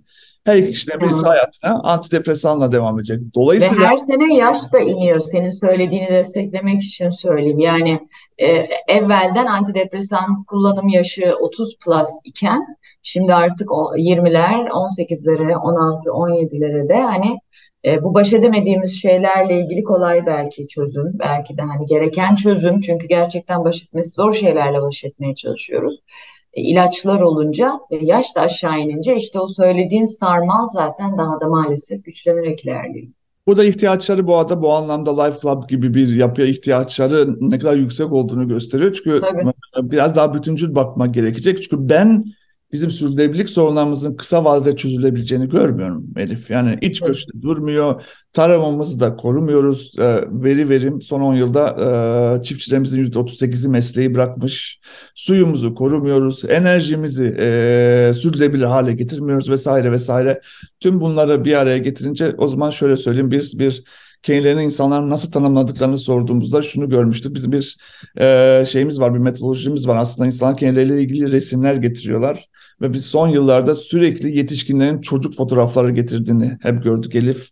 [0.47, 3.21] her iki kişiden birisi hayatına antidepresanla devam edecek.
[3.35, 3.83] Dolayısıyla...
[3.83, 5.21] Ve her sene yaş da iniyor.
[5.21, 7.59] Senin söylediğini desteklemek için söyleyeyim.
[7.59, 8.01] Yani
[8.39, 8.47] e,
[8.89, 12.67] evvelden antidepresan kullanım yaşı 30 plus iken
[13.09, 17.39] Şimdi artık o 20'ler, 18'lere, 16, 17'lere de hani
[17.85, 22.81] e, bu baş edemediğimiz şeylerle ilgili kolay belki çözüm, belki de hani gereken çözüm.
[22.81, 26.01] Çünkü gerçekten baş etmesi zor şeylerle baş etmeye çalışıyoruz.
[26.57, 31.49] E, ilaçlar olunca ve yaş da aşağı inince işte o söylediğin sarmal zaten daha da
[31.49, 33.07] maalesef güçlenerek ilerliyor.
[33.47, 38.12] Burada ihtiyaçları bu arada bu anlamda Life Club gibi bir yapıya ihtiyaçları ne kadar yüksek
[38.12, 38.92] olduğunu gösteriyor.
[38.92, 39.90] Çünkü Tabii.
[39.90, 41.62] biraz daha bütüncül bakmak gerekecek.
[41.62, 42.25] Çünkü ben
[42.77, 46.51] bizim sürdürülebilirlik sorunlarımızın kısa vadede çözülebileceğini görmüyorum Elif.
[46.51, 47.09] Yani iç evet.
[47.09, 49.93] göçte durmuyor, tarımımızı da korumuyoruz.
[49.99, 51.69] E, veri verim son 10 yılda
[52.39, 54.81] e, çiftçilerimizin %38'i mesleği bırakmış.
[55.15, 60.41] Suyumuzu korumuyoruz, enerjimizi e, sürdürülebilir hale getirmiyoruz vesaire vesaire.
[60.81, 63.85] Tüm bunları bir araya getirince o zaman şöyle söyleyeyim biz bir
[64.23, 67.35] kendilerini insanların nasıl tanımladıklarını sorduğumuzda şunu görmüştük.
[67.35, 67.77] Bizim bir
[68.21, 69.97] e, şeyimiz var, bir metodolojimiz var.
[69.97, 72.49] Aslında insanlar kendileriyle ilgili resimler getiriyorlar
[72.81, 77.49] Ve biz son yıllarda sürekli yetişkinlerin çocuk fotoğrafları getirdiğini hep gördük Elif.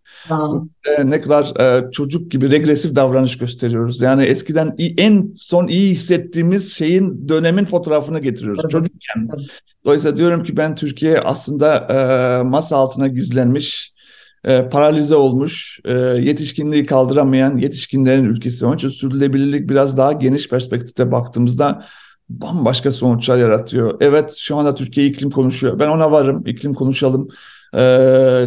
[0.98, 4.00] E, ne kadar e, çocuk gibi regresif davranış gösteriyoruz.
[4.00, 8.72] Yani eskiden en son iyi hissettiğimiz şeyin dönemin fotoğrafını getiriyoruz Tabii.
[8.72, 9.28] çocukken.
[9.30, 9.42] Tabii.
[9.84, 13.94] Dolayısıyla diyorum ki ben Türkiye aslında e, masa altına gizlenmiş,
[14.44, 18.66] e, paralize olmuş, e, yetişkinliği kaldıramayan yetişkinlerin ülkesi.
[18.66, 21.84] Onun için sürdürülebilirlik biraz daha geniş perspektifte baktığımızda
[22.28, 23.96] bambaşka sonuçlar yaratıyor.
[24.00, 25.78] Evet şu anda Türkiye iklim konuşuyor.
[25.78, 27.28] Ben ona varım, iklim konuşalım.
[27.76, 27.80] E,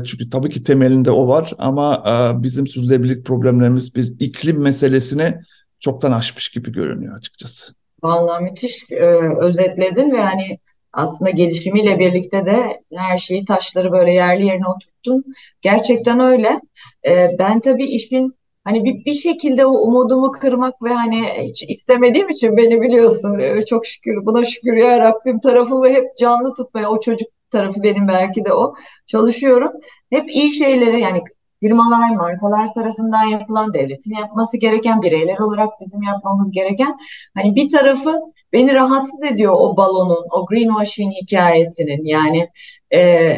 [0.06, 5.36] çünkü tabii ki temelinde o var ama e, bizim sürdürülebilirlik problemlerimiz bir iklim meselesini
[5.80, 7.74] çoktan aşmış gibi görünüyor açıkçası.
[8.04, 9.06] Vallahi müthiş e,
[9.40, 10.60] özetledin ve hani
[10.94, 15.26] aslında gelişimiyle birlikte de her şeyi taşları böyle yerli yerine oturttun.
[15.62, 16.60] Gerçekten öyle.
[17.08, 18.37] E, ben tabii işin
[18.68, 23.66] hani bir, bir şekilde o umudumu kırmak ve hani hiç istemediğim için beni biliyorsun e,
[23.66, 28.46] çok şükür buna şükür ya Rabbim tarafımı hep canlı tutmaya o çocuk tarafı benim belki
[28.46, 28.76] de o
[29.06, 29.72] çalışıyorum.
[30.10, 31.22] Hep iyi şeyleri yani
[31.60, 36.98] firmalar, markalar tarafından yapılan, devletin yapması gereken, bireyler olarak bizim yapmamız gereken
[37.36, 38.22] hani bir tarafı
[38.54, 42.50] beni rahatsız ediyor o balonun, o greenwashing hikayesinin yani
[42.94, 43.32] e,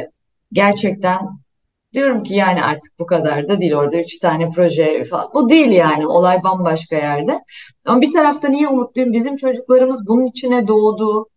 [0.52, 1.20] gerçekten
[1.94, 5.30] diyorum ki yani artık bu kadar da değil orada üç tane proje falan.
[5.34, 7.40] Bu değil yani olay bambaşka yerde.
[7.86, 9.14] Ama bir tarafta niye umutluyum?
[9.14, 11.28] Bizim çocuklarımız bunun içine doğdu.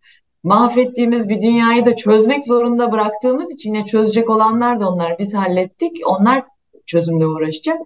[0.42, 5.96] Mahvettiğimiz bir dünyayı da çözmek zorunda bıraktığımız için ya çözecek olanlar da onlar biz hallettik.
[6.06, 6.42] Onlar
[6.86, 7.78] çözümle uğraşacak.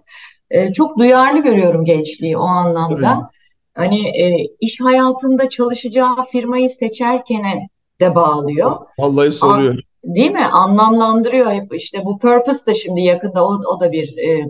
[0.51, 2.95] E, çok duyarlı görüyorum gençliği o anlamda.
[2.95, 3.27] Öyle.
[3.73, 7.67] Hani e, iş hayatında çalışacağı firmayı seçerken
[8.01, 8.77] de bağlıyor.
[8.99, 9.79] Vallahi soruyor.
[10.15, 10.45] Değil mi?
[10.45, 14.45] Anlamlandırıyor hep işte bu purpose da şimdi yakında o, o da bir e,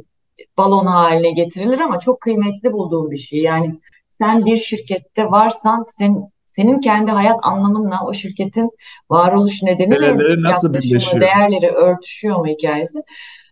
[0.57, 3.41] balon haline getirilir ama çok kıymetli bulduğum bir şey.
[3.41, 8.69] Yani sen bir şirkette varsan sen senin kendi hayat anlamınla o şirketin
[9.09, 11.21] varoluş nedeni Değerleri nasıl birleşiyor?
[11.21, 12.99] değerleri örtüşüyor mu hikayesi.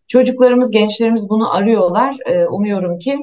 [0.07, 2.15] Çocuklarımız, gençlerimiz bunu arıyorlar.
[2.25, 3.17] Ee, umuyorum ki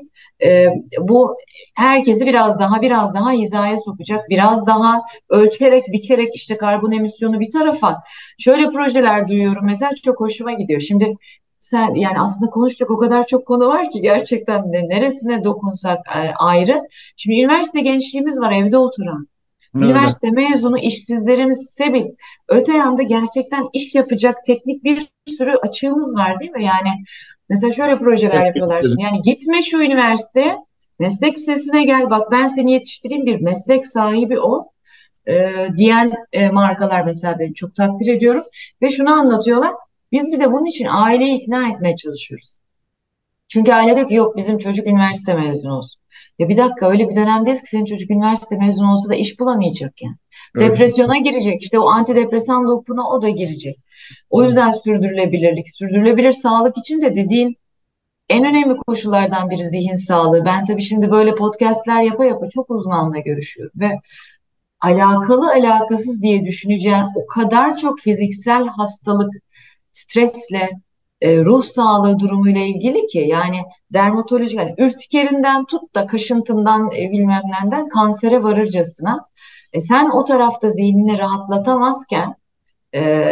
[0.45, 0.67] e,
[0.99, 1.37] bu
[1.75, 4.29] herkesi biraz daha biraz daha hizaya sokacak.
[4.29, 8.03] Biraz daha ölçerek, biçerek işte karbon emisyonu bir tarafa.
[8.39, 10.81] Şöyle projeler duyuyorum mesela çok hoşuma gidiyor.
[10.81, 11.17] Şimdi
[11.61, 16.35] sen yani aslında konuşacak o kadar çok konu var ki gerçekten de neresine dokunsak e,
[16.35, 16.83] ayrı.
[17.17, 19.29] Şimdi üniversite gençliğimiz var evde oturan.
[19.75, 19.87] Öyle.
[19.87, 22.05] Üniversite mezunu işsizlerimiz sebil.
[22.49, 26.65] Öte yanda gerçekten iş yapacak teknik bir sürü açığımız var değil mi?
[26.65, 26.91] Yani
[27.53, 29.03] mesela şöyle projeler yapıyorlar şimdi.
[29.03, 30.57] Yani gitme şu üniversiteye,
[30.99, 34.63] meslek lisesine gel bak ben seni yetiştireyim bir meslek sahibi ol.
[35.29, 38.45] Ee, diyen e, markalar mesela ben çok takdir ediyorum.
[38.83, 39.73] Ve şunu anlatıyorlar.
[40.13, 42.59] Biz bir de bunun için aileyi ikna etmeye çalışıyoruz.
[43.53, 46.03] Çünkü aile diyor ki yok bizim çocuk üniversite mezunu olsun.
[46.39, 50.03] Ya bir dakika öyle bir dönemdeyiz ki senin çocuk üniversite mezunu olsa da iş bulamayacak
[50.03, 50.17] yani.
[50.57, 50.71] Evet.
[50.71, 51.63] Depresyona girecek.
[51.63, 53.79] İşte o antidepresan loop'una o da girecek.
[54.31, 57.57] O yüzden sürdürülebilirlik, sürdürülebilir sağlık için de dediğin
[58.29, 60.45] en önemli koşullardan biri zihin sağlığı.
[60.45, 64.01] Ben tabii şimdi böyle podcastler yapa yapa çok uzmanla görüşüyorum ve
[64.81, 69.35] alakalı alakasız diye düşüneceğin o kadar çok fiziksel hastalık,
[69.93, 70.71] stresle,
[71.23, 73.57] e, ruh sağlığı durumuyla ilgili ki yani
[73.93, 79.27] dermatoloji yani ürtikerinden tut da kaşıntından e, bilmem neden kansere varırcasına.
[79.73, 82.35] E, sen o tarafta zihnini rahatlatamazken
[82.95, 83.25] e,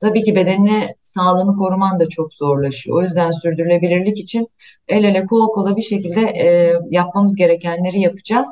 [0.00, 2.98] tabii ki bedenini sağlığını koruman da çok zorlaşıyor.
[2.98, 4.48] O yüzden sürdürülebilirlik için
[4.88, 8.48] el ele kol kola bir şekilde e, yapmamız gerekenleri yapacağız.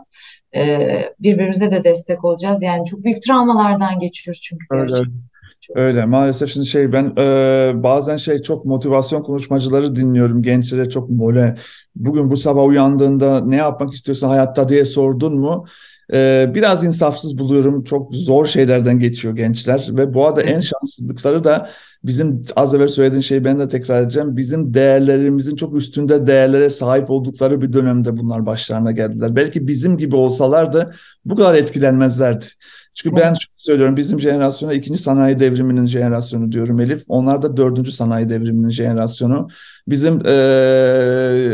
[0.57, 0.79] E,
[1.21, 2.63] birbirimize de destek olacağız.
[2.63, 4.87] Yani çok büyük travmalardan geçiyoruz çünkü Öyle.
[4.87, 5.32] gerçekten.
[5.75, 6.05] Öyle.
[6.05, 11.57] maalesef şimdi şey ben e, bazen şey çok motivasyon konuşmacıları dinliyorum gençlere çok böyle
[11.97, 14.69] bugün bu sabah uyandığında ne yapmak istiyorsun hayatta?
[14.69, 15.67] diye sordun mu?
[16.13, 17.85] E, biraz insafsız buluyorum.
[17.85, 21.71] Çok zor şeylerden geçiyor gençler ve bu arada en şanssızlıkları da
[22.05, 27.11] bizim az evvel söylediğin şeyi ben de tekrar edeceğim bizim değerlerimizin çok üstünde değerlere sahip
[27.11, 32.47] oldukları bir dönemde bunlar başlarına geldiler belki bizim gibi olsalardı bu kadar etkilenmezlerdi.
[32.95, 37.05] Çünkü ben şunu söylüyorum bizim jenerasyona ikinci sanayi devriminin jenerasyonu diyorum Elif.
[37.09, 39.49] Onlar da dördüncü sanayi devriminin jenerasyonu.
[39.89, 40.33] Bizim e,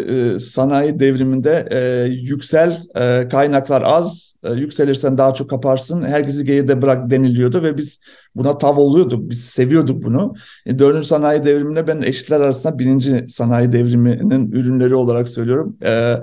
[0.08, 6.02] e, sanayi devriminde e, yüksel e, kaynaklar az, e, yükselirsen daha çok kaparsın.
[6.02, 8.00] Herkesi geride bırak deniliyordu ve biz
[8.38, 9.30] buna tav oluyorduk.
[9.30, 10.34] Biz seviyorduk bunu.
[10.66, 15.76] E, dördüncü sanayi devriminde ben eşitler arasında birinci sanayi devriminin ürünleri olarak söylüyorum.
[15.82, 16.16] E,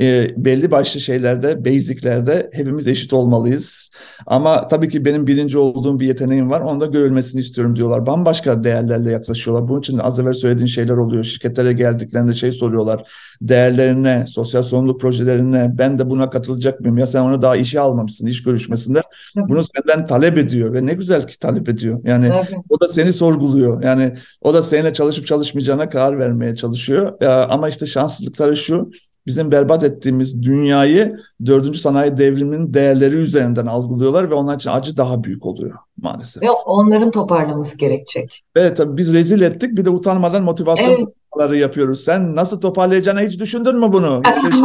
[0.00, 3.90] e, belli başlı şeylerde, basiclerde hepimiz eşit olmalıyız.
[4.26, 6.60] Ama tabii ki benim birinci olduğum bir yeteneğim var.
[6.60, 8.06] Onda görülmesini istiyorum diyorlar.
[8.06, 9.68] Bambaşka değerlerle yaklaşıyorlar.
[9.68, 11.24] Bunun için az evvel söylediğin şeyler oluyor.
[11.24, 13.10] Şirketlere geldiklerinde şey soruyorlar.
[13.40, 16.98] Değerlerine, sosyal sorumluluk projelerine ben de buna katılacak mıyım?
[16.98, 19.02] Ya sen onu daha işe almamışsın iş görüşmesinde.
[19.34, 19.48] Tabii.
[19.48, 22.00] Bunu senden talep ediyor ve ne güzel ki talep ediyor.
[22.04, 22.62] Yani Tabii.
[22.68, 23.82] o da seni sorguluyor.
[23.82, 27.12] Yani o da seninle çalışıp çalışmayacağına karar vermeye çalışıyor.
[27.20, 28.90] Ee, ama işte şanssızlıkları şu.
[29.26, 35.24] Bizim berbat ettiğimiz dünyayı dördüncü sanayi devriminin değerleri üzerinden algılıyorlar ve onlar için acı daha
[35.24, 36.42] büyük oluyor maalesef.
[36.42, 38.42] Ve onların toparlaması gerekecek.
[38.56, 41.60] Evet tabii biz rezil ettik bir de utanmadan motivasyon Evet.
[41.60, 42.04] yapıyoruz.
[42.04, 44.22] Sen nasıl toparlayacağını hiç düşündün mü bunu?
[44.26, 44.58] Hiç de,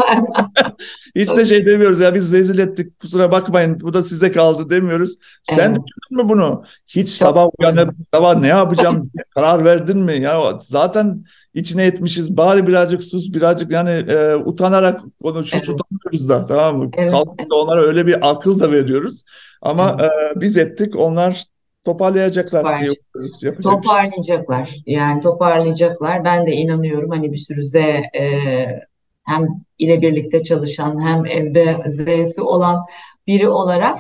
[1.16, 5.16] hiç de şey demiyoruz ya biz rezil ettik kusura bakmayın bu da size kaldı demiyoruz.
[5.44, 5.78] Sen Evet.
[5.86, 6.64] düşündün mü bunu?
[6.88, 10.22] Hiç Çok sabah uyanıp sabah ne yapacağım karar verdin mi?
[10.22, 11.24] Ya zaten
[11.58, 15.82] içine etmişiz bari birazcık sus birazcık yani e, utanarak konuşuyoruz Evet.
[15.82, 16.92] utanıyoruz da tamam mı?
[16.98, 17.12] Evet.
[17.12, 19.24] Kalkıp da onlara öyle bir akıl da veriyoruz.
[19.62, 21.44] Ama e, biz ettik onlar
[21.84, 22.96] toparlayacaklar Toparlayacak.
[23.42, 23.52] şey.
[23.64, 24.76] Toparlayacaklar.
[24.86, 26.24] Yani toparlayacaklar.
[26.24, 28.04] Ben de inanıyorum hani bir sürü Z e,
[29.24, 32.86] hem ile birlikte çalışan hem evde Z'si olan
[33.28, 34.00] biri olarak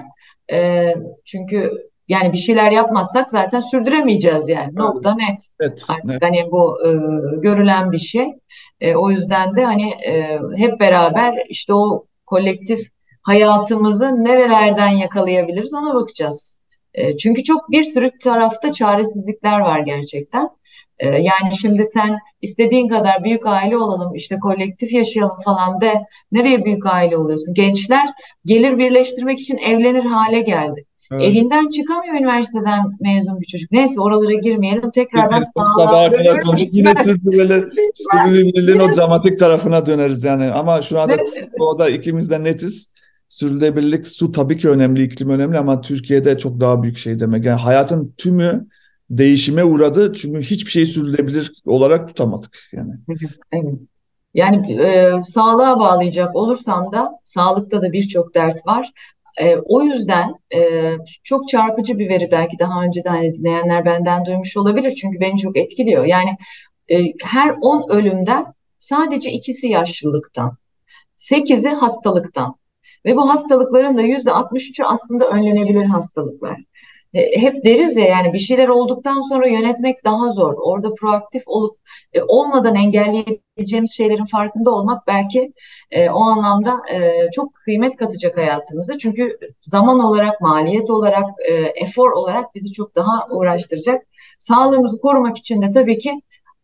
[0.51, 0.93] e,
[1.25, 1.71] çünkü
[2.07, 4.75] yani bir şeyler yapmazsak zaten sürdüremeyeceğiz yani.
[4.75, 5.49] Nokta net.
[5.59, 6.21] Evet, Artık evet.
[6.21, 6.89] hani bu e,
[7.41, 8.27] görülen bir şey.
[8.81, 12.89] E, o yüzden de hani e, hep beraber işte o kolektif
[13.21, 16.59] hayatımızı nerelerden yakalayabiliriz ona bakacağız.
[16.93, 20.49] E, çünkü çok bir sürü tarafta çaresizlikler var gerçekten.
[20.99, 26.65] E, yani şimdi sen istediğin kadar büyük aile olalım, işte kolektif yaşayalım falan de nereye
[26.65, 27.53] büyük aile oluyorsun?
[27.53, 28.07] Gençler
[28.45, 30.85] gelir birleştirmek için evlenir hale geldi.
[31.11, 31.23] Evet.
[31.23, 33.71] Evinden çıkamıyor üniversiteden mezun bir çocuk.
[33.71, 34.91] Neyse oralara girmeyelim.
[34.91, 40.51] Tekrar ben Sabaha sağlığa kadar konuşup yine sürdürülebilirliğin o dramatik tarafına döneriz yani.
[40.51, 41.13] Ama şu anda
[41.59, 42.89] o da ikimiz de netiz.
[43.29, 47.45] Sürdürülebilirlik, su tabii ki önemli, iklim önemli ama Türkiye'de çok daha büyük şey demek.
[47.45, 48.67] Yani hayatın tümü
[49.09, 52.93] değişime uğradı çünkü hiçbir şeyi sürdürülebilir olarak tutamadık yani.
[53.51, 53.79] Evet.
[54.33, 58.91] Yani e, sağlığa bağlayacak olursam da sağlıkta da birçok dert var.
[59.41, 60.91] E, o yüzden e,
[61.23, 66.05] çok çarpıcı bir veri belki daha önceden dinleyenler benden duymuş olabilir çünkü beni çok etkiliyor.
[66.05, 66.37] Yani
[66.91, 68.45] e, her 10 ölümden
[68.79, 70.57] sadece ikisi yaşlılıktan,
[71.17, 72.55] 8'i hastalıktan
[73.05, 76.57] ve bu hastalıkların da %63'ü aslında önlenebilir hastalıklar.
[77.13, 80.53] E, hep deriz ya yani bir şeyler olduktan sonra yönetmek daha zor.
[80.57, 81.77] Orada proaktif olup
[82.13, 85.53] e, olmadan engelleyebileceğimiz şeylerin farkında olmak belki
[85.91, 86.81] e, o anlamda
[87.35, 88.97] çok kıymet katacak hayatımıza.
[88.97, 91.25] Çünkü zaman olarak, maliyet olarak,
[91.75, 94.03] efor olarak bizi çok daha uğraştıracak.
[94.39, 96.21] Sağlığımızı korumak için de tabii ki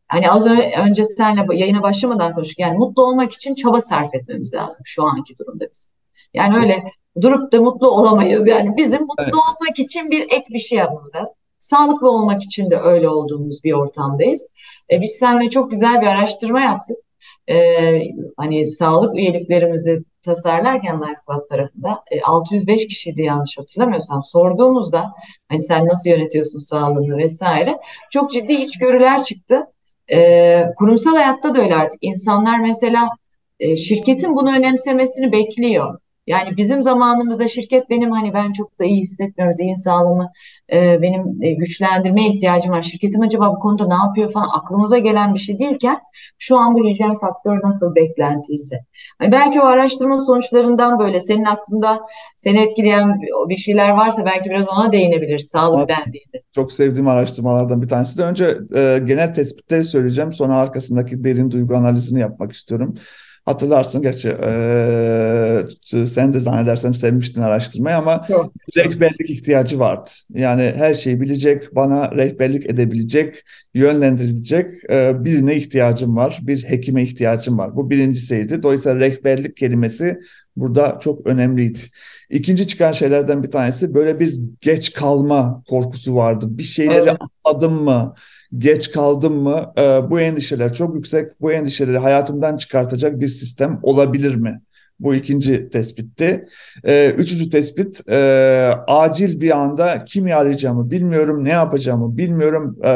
[0.07, 0.47] hani az
[0.87, 2.59] önce seninle yayına başlamadan konuştuk.
[2.59, 5.89] Yani mutlu olmak için çaba sarf etmemiz lazım şu anki durumda biz.
[6.33, 6.83] Yani öyle
[7.21, 8.47] durup da mutlu olamayız.
[8.47, 9.33] Yani bizim mutlu Evet.
[9.33, 11.33] olmak için bir ek bir şey yapmamız lazım.
[11.59, 14.47] Sağlıklı olmak için de öyle olduğumuz bir ortamdayız.
[14.91, 16.97] E, biz seninle çok güzel bir araştırma yaptık.
[17.49, 17.55] E,
[18.37, 24.23] hani sağlık üyeliklerimizi tasarlarken Lifebot tarafında e, 605 kişiydi yanlış hatırlamıyorsam.
[24.23, 25.11] Sorduğumuzda
[25.49, 27.77] hani sen nasıl yönetiyorsun sağlığını vesaire
[28.11, 29.67] çok ciddi içgörüler çıktı.
[30.11, 32.03] E, kurumsal hayatta da öyle artık.
[32.03, 33.09] İnsanlar mesela
[33.59, 35.99] e, şirketin bunu önemsemesini bekliyor.
[36.27, 40.31] Yani bizim zamanımızda şirket benim hani ben çok da iyi hissetmiyorum zihin sağlığımı
[40.73, 42.81] e, benim e, güçlendirmeye ihtiyacım var.
[42.81, 45.97] Şirketim acaba bu konuda ne yapıyor falan aklımıza gelen bir şey değilken
[46.37, 48.75] şu an bu hijyen faktörü nasıl beklentiyse.
[49.19, 51.99] Hani belki o araştırma sonuçlarından böyle senin aklında
[52.37, 55.89] seni etkileyen bir- şeyler varsa belki biraz ona değinebiliriz sağlık Evet.
[55.89, 56.41] dendiğinde.
[56.55, 61.75] Çok sevdiğim araştırmalardan bir tanesi de önce e, genel tespitleri söyleyeceğim sonra arkasındaki derin duygu
[61.75, 62.95] analizini yapmak istiyorum.
[63.45, 68.53] Hatırlarsın gerçi e, sen de zannedersem sevmiştin araştırmayı ama çok.
[68.77, 70.09] rehberlik ihtiyacı vardı.
[70.33, 73.33] Yani her şeyi bilecek, bana rehberlik edebilecek,
[73.73, 77.75] yönlendirilecek e, birine ihtiyacım var, bir hekime ihtiyacım var.
[77.75, 78.63] Bu birincisiydi.
[78.63, 80.19] Dolayısıyla rehberlik kelimesi
[80.55, 81.79] burada çok önemliydi.
[82.29, 86.45] İkinci çıkan şeylerden bir tanesi böyle bir geç kalma korkusu vardı.
[86.49, 87.17] Bir şeyleri Evet.
[87.45, 88.13] atladım mı,
[88.57, 89.73] geç kaldım mı?
[89.77, 91.41] E, bu endişeler çok yüksek.
[91.41, 94.61] Bu endişeleri hayatımdan çıkartacak bir sistem olabilir mi?
[94.99, 96.45] Bu ikinci tespitti.
[96.83, 98.15] E, üçüncü tespit, e,
[98.87, 102.77] acil bir anda kimi arayacağımı bilmiyorum, ne yapacağımı bilmiyorum.
[102.83, 102.89] E,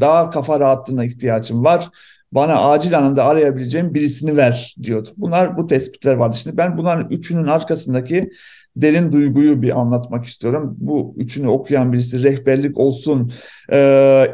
[0.00, 1.90] daha kafa rahatlığına ihtiyacım var.
[2.32, 5.08] Bana acil anında arayabileceğim birisini ver diyordu.
[5.16, 6.36] Bunlar bu tespitler vardı.
[6.36, 8.30] Şimdi ben bunların üçünün arkasındaki
[8.76, 10.76] derin duyguyu bir anlatmak istiyorum.
[10.78, 13.32] Bu üçünü okuyan birisi rehberlik olsun,
[13.72, 13.78] e,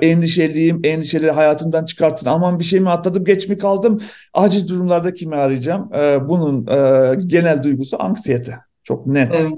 [0.03, 2.27] endişeliyim, endişeleri hayatımdan çıkartın.
[2.27, 4.01] Aman bir şey mi atladım, geç mi kaldım?
[4.35, 5.95] Acil durumlarda kimi arayacağım?
[5.95, 8.59] E, bunun e, genel duygusu anksiyete.
[8.83, 9.33] Çok net.
[9.33, 9.53] Evet.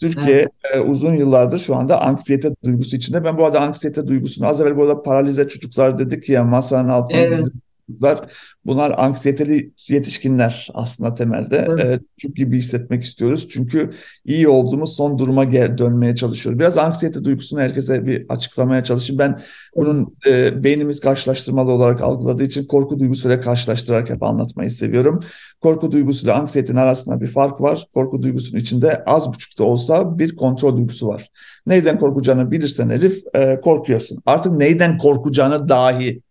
[0.00, 3.24] Türkiye e, uzun yıllardır şu anda anksiyete duygusu içinde.
[3.24, 7.18] Ben bu arada anksiyete duygusunu az evvel bu arada paralize çocuklar dedik ya masanın altına
[7.18, 7.44] Evet.
[7.86, 8.32] Çocuklar.
[8.64, 11.66] Bunlar anksiyeteli yetişkinler aslında temelde.
[11.68, 12.02] Evet.
[12.02, 13.48] E, çocuk gibi hissetmek istiyoruz.
[13.50, 13.90] Çünkü
[14.24, 16.58] iyi olduğumuz son duruma gel dönmeye çalışıyoruz.
[16.58, 19.18] Biraz anksiyete duygusunu herkese bir açıklamaya çalışayım.
[19.18, 19.40] Ben
[19.76, 25.20] bunun e, beynimiz karşılaştırmalı olarak algıladığı için korku duygusuyla karşılaştırarak hep anlatmayı seviyorum.
[25.60, 27.86] Korku duygusuyla anksiyetenin arasında bir fark var.
[27.94, 31.30] Korku duygusunun içinde az buçuk da olsa bir kontrol duygusu var.
[31.66, 34.22] Neyden korkacağını bilirsen Elif e, korkuyorsun.
[34.26, 36.22] Artık neyden korkacağını dahi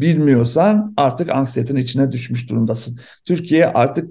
[0.00, 2.98] bilmiyorsan artık anksiyetenin içine düşmüş durumdasın.
[3.24, 4.10] Türkiye artık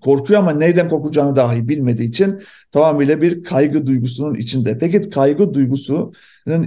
[0.00, 4.78] korkuyor ama neyden korkacağını dahi bilmediği için tamamıyla bir kaygı duygusunun içinde.
[4.78, 6.12] Peki kaygı duygusunun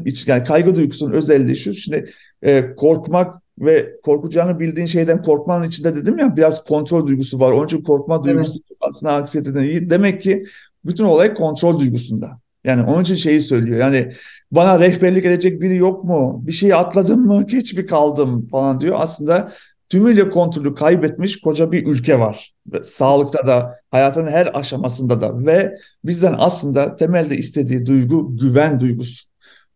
[0.06, 1.74] iç, yani kaygı duygusunun özelliği şu.
[1.74, 7.52] Şimdi e, korkmak ve korkacağını bildiğin şeyden korkmanın içinde dedim ya biraz kontrol duygusu var.
[7.52, 8.78] Onun için korkma duygusu evet.
[8.82, 9.90] aslında anksiyeteden iyi.
[9.90, 10.46] Demek ki
[10.86, 12.40] bütün olay kontrol duygusunda.
[12.64, 13.80] Yani onun için şeyi söylüyor.
[13.80, 14.14] Yani
[14.52, 16.42] bana rehberlik edecek biri yok mu?
[16.48, 17.48] Bir şeyi atladım mı?
[17.48, 18.96] Geç mi kaldım falan diyor.
[19.00, 19.52] Aslında
[19.90, 22.54] tümüyle kontrolü kaybetmiş koca bir ülke var.
[22.84, 25.74] Sağlıkta da, hayatın her aşamasında da ve
[26.04, 29.30] bizden aslında temelde istediği duygu güven duygusu.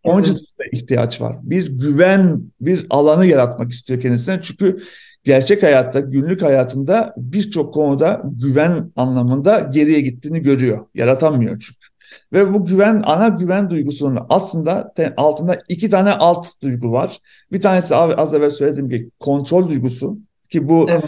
[0.03, 0.38] Onun için
[0.71, 1.38] ihtiyaç var.
[1.43, 4.39] Bir güven, bir alanı yaratmak istiyor kendisine.
[4.41, 4.84] Çünkü
[5.24, 10.86] gerçek hayatta, günlük hayatında birçok konuda güven anlamında geriye gittiğini görüyor.
[10.93, 11.92] Yaratamıyor çünkü.
[12.34, 17.20] Ve bu güven, ana güven duygusunun aslında altında iki tane alt duygu var.
[17.51, 20.18] Bir tanesi az evvel söylediğim gibi kontrol duygusu
[20.49, 21.03] ki bu evet.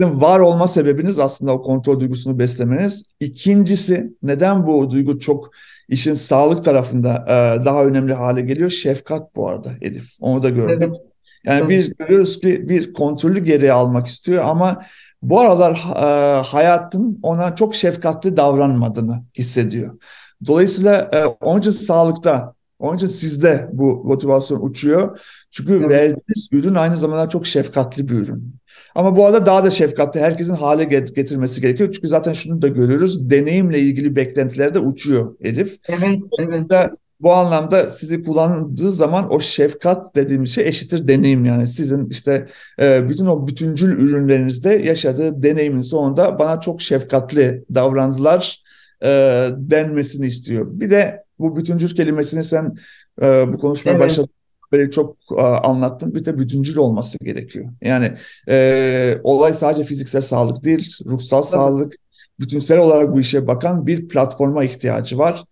[0.00, 3.04] var olma sebebiniz aslında o kontrol duygusunu beslemeniz.
[3.20, 5.50] İkincisi neden bu duygu çok
[5.88, 8.70] işin sağlık tarafında e, daha önemli hale geliyor?
[8.70, 10.08] Şefkat bu arada Elif.
[10.20, 10.78] Onu da gördük.
[10.80, 10.96] Evet.
[11.44, 11.70] Yani evet.
[11.70, 14.82] biz görüyoruz ki bir kontrolü geriye almak istiyor ama
[15.22, 19.98] bu aralar e, hayatın ona çok şefkatli davranmadığını hissediyor.
[20.46, 21.10] Dolayısıyla
[21.46, 22.54] e, için sağlıkta,
[22.94, 25.20] için sizde bu motivasyon uçuyor.
[25.50, 25.90] Çünkü evet.
[25.90, 28.54] verdiğiniz ürün aynı zamanda çok şefkatli bir ürün.
[28.94, 31.92] Ama bu arada daha da şefkatli herkesin hale getirmesi gerekiyor.
[31.92, 33.30] Çünkü zaten şunu da görüyoruz.
[33.30, 35.76] Deneyimle ilgili beklentiler de uçuyor Elif.
[35.88, 36.90] Evet, evet.
[37.20, 41.66] Bu anlamda sizi kullandığı zaman o şefkat dediğimiz şey eşittir deneyim yani.
[41.66, 42.46] Sizin işte
[42.80, 48.62] e, bütün o bütüncül ürünlerinizde yaşadığı deneyimin sonunda bana çok şefkatli davrandılar
[49.02, 49.08] e,
[49.56, 50.66] denmesini istiyor.
[50.70, 52.76] Bir de bu bütüncül kelimesini sen
[53.22, 54.00] e, bu konuşmaya evet.
[54.00, 54.30] başladın
[54.72, 56.14] böyle çok e, anlattın.
[56.14, 57.66] Bir de bütüncül olması gerekiyor.
[57.82, 58.12] Yani
[58.48, 61.50] e, olay sadece fiziksel sağlık değil, ruhsal evet.
[61.50, 61.94] sağlık,
[62.40, 65.44] bütünsel olarak bu işe bakan bir platforma ihtiyacı var.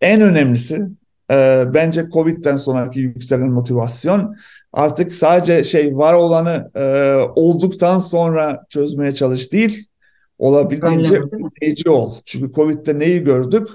[0.00, 0.88] En önemlisi
[1.30, 4.36] e, bence Covid'den sonraki yükselen motivasyon
[4.72, 9.86] artık sadece şey var olanı e, olduktan sonra çözmeye çalış değil,
[10.38, 12.14] olabildiğince önleyici ol.
[12.24, 13.68] Çünkü Covid'de neyi gördük?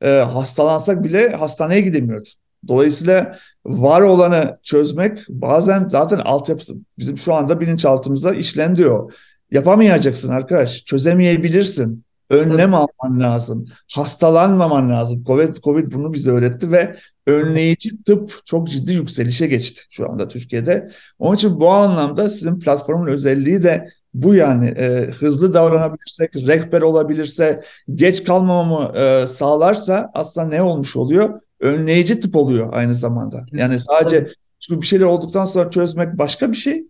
[0.00, 2.36] E, hastalansak bile hastaneye gidemiyoruz.
[2.68, 9.12] Dolayısıyla var olanı çözmek bazen zaten altyapısı bizim şu anda bilinçaltımızda işlendiyor.
[9.50, 12.04] Yapamayacaksın arkadaş, çözemeyebilirsin.
[12.30, 12.76] Önlem Tabii.
[12.76, 13.66] alman lazım.
[13.94, 15.24] Hastalanmaman lazım.
[15.24, 16.96] Covid, Covid bunu bize öğretti ve
[17.26, 20.90] önleyici tıp çok ciddi yükselişe geçti şu anda Türkiye'de.
[21.18, 27.64] Onun için bu anlamda sizin platformun özelliği de bu yani e, hızlı davranabilirsek, rehber olabilirse,
[27.94, 31.40] geç kalmamamı e, sağlarsa aslında ne olmuş oluyor?
[31.60, 33.46] Önleyici tıp oluyor aynı zamanda.
[33.52, 34.28] Yani sadece
[34.60, 36.84] çünkü bir şeyler olduktan sonra çözmek başka bir şey.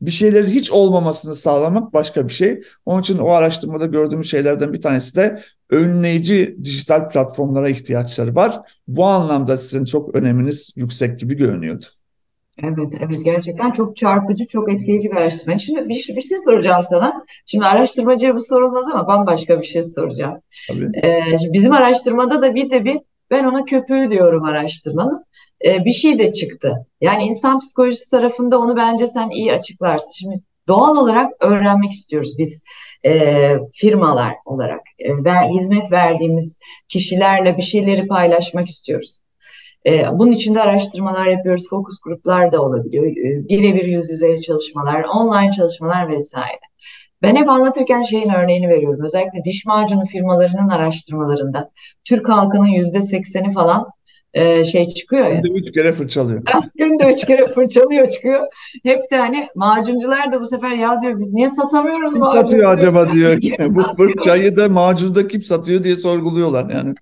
[0.00, 2.62] Bir şeylerin hiç olmamasını sağlamak başka bir şey.
[2.86, 8.60] Onun için o araştırmada gördüğümüz şeylerden bir tanesi de önleyici dijital platformlara ihtiyaçları var.
[8.88, 11.84] Bu anlamda sizin çok öneminiz yüksek gibi görünüyordu.
[12.62, 15.58] Evet, evet gerçekten çok çarpıcı, çok etkileyici bir araştırma.
[15.58, 17.24] Şimdi bir, bir şey soracağım sana.
[17.46, 20.40] Şimdi araştırmacıya bu sorulmaz ama bambaşka bir şey soracağım.
[20.68, 20.90] Tabii.
[21.02, 22.96] Ee, şimdi bizim araştırmada da bir de bir
[23.30, 25.24] ben ona köpüğü diyorum araştırmanın.
[25.66, 26.86] Ee, bir şey de çıktı.
[27.00, 30.10] Yani insan psikolojisi tarafında onu bence sen iyi açıklarsın.
[30.18, 32.64] Şimdi doğal olarak öğrenmek istiyoruz biz
[33.06, 39.20] e, firmalar olarak e, ve hizmet verdiğimiz kişilerle bir şeyleri paylaşmak istiyoruz.
[39.86, 41.68] E, bunun için de araştırmalar yapıyoruz.
[41.70, 43.06] Fokus gruplar da olabiliyor.
[43.06, 46.60] E, birebir yüz yüze çalışmalar, online çalışmalar vesaire.
[47.22, 49.04] Ben hep anlatırken şeyin örneğini veriyorum.
[49.04, 51.70] Özellikle diş macunu firmalarının araştırmalarında
[52.04, 53.86] Türk halkının yüzde sekseni falan
[54.34, 55.40] e, şey çıkıyor ya.
[55.40, 56.42] Günde üç kere fırçalıyor.
[56.76, 58.46] Günde üç kere fırçalıyor çıkıyor.
[58.84, 62.42] Hep de hani macuncular da bu sefer ya diyor biz niye satamıyoruz kim macunu?
[62.42, 63.38] satıyor acaba diyor.
[63.58, 66.94] bu fırçayı da macunda kim satıyor diye sorguluyorlar yani.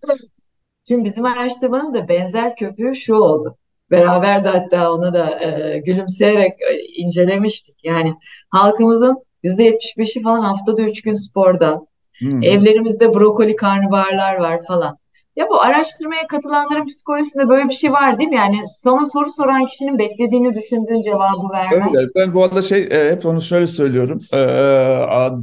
[0.89, 3.57] Şimdi bizim araştırmanın da benzer köpüğü şu oldu.
[3.91, 7.85] Beraber de hatta onu da e, gülümseyerek e, incelemiştik.
[7.85, 8.15] Yani
[8.51, 11.87] halkımızın %75'i falan haftada 3 gün sporda.
[12.19, 12.43] Hmm.
[12.43, 14.99] Evlerimizde brokoli karnabaharlar var falan.
[15.37, 18.37] Ya bu araştırmaya katılanların psikolojisinde böyle bir şey var değil mi?
[18.37, 21.97] Yani sana soru soran kişinin beklediğini düşündüğün cevabı vermek.
[21.97, 22.09] Öyle.
[22.17, 24.21] Ben bu arada şey e, hep onu şöyle söylüyorum.
[24.33, 25.39] E, a-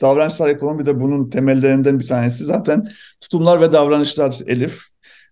[0.00, 2.44] davranışsal ekonomi de bunun temellerinden bir tanesi.
[2.44, 2.88] Zaten
[3.20, 4.80] tutumlar ve davranışlar Elif.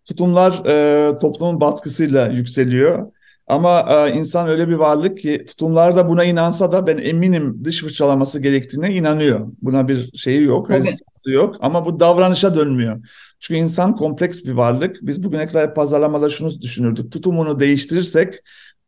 [0.05, 3.13] Tutumlar e, toplumun baskısıyla yükseliyor.
[3.47, 7.81] Ama e, insan öyle bir varlık ki tutumlar da buna inansa da ben eminim dış
[7.83, 9.47] fırçalaması gerektiğine inanıyor.
[9.63, 10.79] Buna bir şeyi yok, Tabii.
[10.79, 11.57] rezistansı yok.
[11.61, 13.01] Ama bu davranışa dönmüyor.
[13.41, 14.97] Çünkü insan kompleks bir varlık.
[15.03, 17.13] Biz bugüne kadar pazarlamada şunu düşünürdük.
[17.13, 18.35] Tutumunu değiştirirsek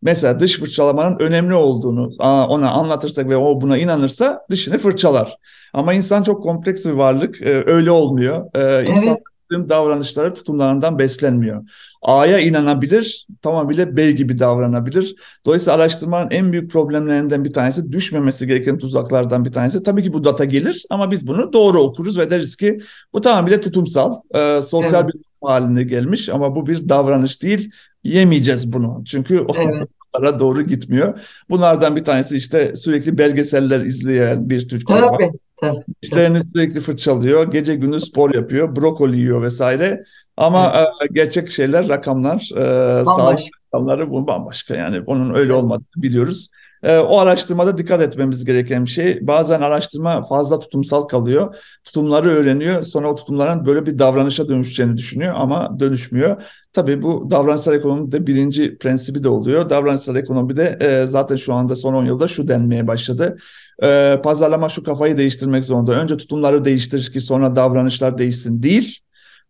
[0.02, 5.36] mesela dış fırçalamanın önemli olduğunu ona anlatırsak ve o buna inanırsa dışını fırçalar.
[5.72, 7.42] Ama insan çok kompleks bir varlık.
[7.42, 8.44] Ee, öyle olmuyor.
[8.86, 9.18] İnsan Evet,
[9.50, 11.62] tüm davranışları tutumlarından beslenmiyor.
[12.02, 15.14] A'ya inanabilir, tamamıyla B gibi davranabilir.
[15.46, 19.82] Dolayısıyla araştırmanın en büyük problemlerinden bir tanesi, düşmemesi gereken tuzaklardan bir tanesi.
[19.82, 22.78] Tabii ki bu data gelir ama biz bunu doğru okuruz ve deriz ki
[23.12, 27.70] bu tamamıyla tutumsal, e, sosyal evet, bir haline gelmiş ama bu bir davranış değil.
[28.04, 29.02] Yemeyeceğiz bunu.
[29.06, 30.40] Çünkü o evet.
[30.40, 31.20] doğru gitmiyor.
[31.50, 35.00] Bunlardan bir tanesi işte sürekli belgeseller izleyen bir Türk var.
[35.00, 35.84] Tabii, tabii, tabii.
[36.02, 40.04] Dişlerini sürekli fırçalıyor, gece gündüz spor yapıyor, brokoli yiyor vesaire.
[40.36, 40.88] Ama Evet.
[41.10, 43.38] e, gerçek şeyler, rakamlar, e, sağlık
[43.74, 44.74] rakamları bu bambaşka.
[44.76, 45.62] Yani onun öyle Evet.
[45.62, 46.50] olmadığını biliyoruz.
[46.82, 49.26] E, o araştırmada dikkat etmemiz gereken bir şey.
[49.26, 51.54] Bazen araştırma fazla tutumsal kalıyor.
[51.84, 56.42] Tutumları öğreniyor, sonra o tutumların böyle bir davranışa dönüşeceğini düşünüyor ama dönüşmüyor.
[56.72, 59.70] Tabii bu davranışsal ekonomide birinci prensibi de oluyor.
[59.70, 63.38] Davranışsal ekonomide e, zaten şu anda son 10 yılda şu denmeye başladı.
[63.82, 65.92] E, pazarlama şu kafayı değiştirmek zorunda.
[65.92, 68.98] Önce tutumları değiştir ki sonra davranışlar değişsin değil.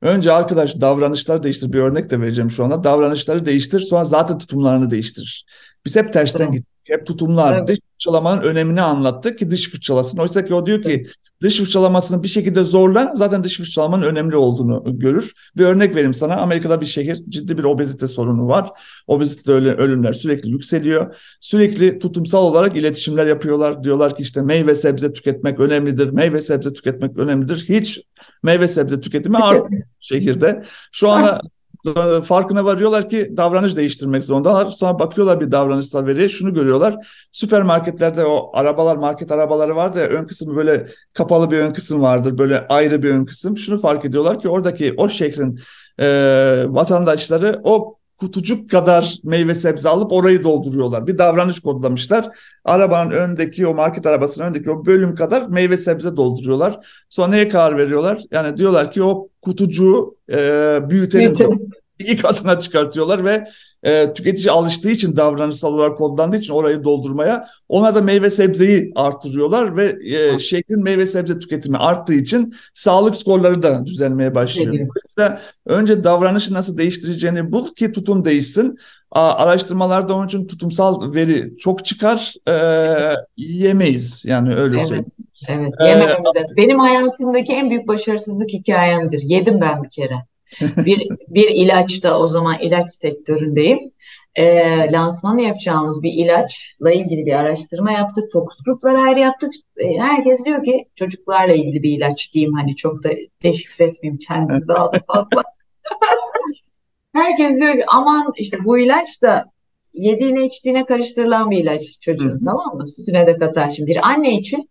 [0.03, 1.73] Önce arkadaş davranışları değiştir.
[1.73, 2.85] Bir örnek de vereceğim şu anda.
[2.85, 5.47] Davranışları değiştir sonra zaten tutumlarını değiştirir.
[5.87, 6.78] Biz hep tersten Tabii, gittik.
[6.89, 10.19] Hep tutumlar, tabii, dış fırçalamanın önemini anlattık ki dış fırçalasın.
[10.19, 11.07] Oysa ki o diyor ki
[11.43, 15.33] dış fırçalamasını bir şekilde zorla zaten dış fırçalamanın önemli olduğunu görür.
[15.57, 16.37] Bir örnek vereyim sana.
[16.37, 18.71] Amerika'da bir şehir ciddi bir obezite sorunu var.
[19.07, 21.17] Obezite ölümler sürekli yükseliyor.
[21.41, 23.85] Sürekli tutumsal olarak iletişimler yapıyorlar.
[23.85, 26.11] Diyorlar ki işte meyve sebze tüketmek önemlidir.
[26.11, 27.69] Meyve sebze tüketmek önemlidir.
[27.69, 28.03] Hiç
[28.43, 30.65] meyve sebze tüketimi artmıyor şehirde.
[30.93, 31.41] Şu anda
[31.97, 34.71] e, farkına varıyorlar ki davranış değiştirmek zorundalar.
[34.71, 37.07] Sonra bakıyorlar bir davranışsal veriye şunu görüyorlar.
[37.33, 42.39] Süpermarketlerde o arabalar, market arabaları vardı ya ön kısmı böyle kapalı bir ön kısım vardır.
[42.39, 43.57] Böyle ayrı bir ön kısım.
[43.57, 45.61] Şunu fark ediyorlar ki oradaki o şehrin
[45.99, 46.07] e,
[46.69, 51.07] vatandaşları o kutucuk kadar meyve sebze alıp orayı dolduruyorlar.
[51.07, 52.29] Bir davranış kodlamışlar.
[52.65, 56.79] Arabanın öndeki o market arabasının öndeki o bölüm kadar meyve sebze dolduruyorlar.
[57.09, 58.23] Sonra neye karar veriyorlar?
[58.31, 60.37] Yani diyorlar ki o kutucuğu e,
[60.91, 61.53] büyütelim diyor.
[61.99, 63.49] İki katına çıkartıyorlar ve
[63.83, 69.77] e, tüketici alıştığı için davranışsal olarak kodlandığı için orayı doldurmaya ona da meyve sebzeyi artırıyorlar
[69.77, 74.73] ve e, şehrin meyve sebze tüketimi arttığı için sağlık skorları da düzelmeye başlıyor.
[74.73, 78.79] Dolayısıyla önce davranışı nasıl değiştireceğini bul ki tutum değişsin.
[79.11, 82.35] A, araştırmalarda onun için tutumsal veri çok çıkar.
[82.49, 82.55] E,
[83.37, 85.11] yemeyiz yani öyle Evet, söyleyeyim.
[85.49, 85.73] evet.
[85.81, 86.57] E, Yemememiz lazım.
[86.57, 89.23] Benim hayatımdaki en büyük başarısızlık hikayemdir.
[89.27, 90.15] Yedim ben bir kere.
[90.61, 93.79] Bir, bir ilaçta o zaman ilaç sektöründeyim.
[94.35, 98.33] Ee, lansmanı yapacağımız bir ilaçla ilgili bir araştırma yaptık.
[98.33, 99.53] Focus gruplar ayrı yaptık.
[99.77, 103.09] Ee, herkes diyor ki çocuklarla ilgili bir ilaç diyeyim hani çok da
[103.43, 105.43] deşifre etmeyeyim kendimi daha da fazla.
[107.13, 109.45] Herkes diyor ki aman işte bu ilaç da
[109.93, 112.41] yediğine içtiğine karıştırılan bir ilaç çocuğun hı.
[112.45, 112.89] tamam mı?
[112.89, 113.91] Sütüne de katar şimdi.
[113.91, 114.71] Bir anne için,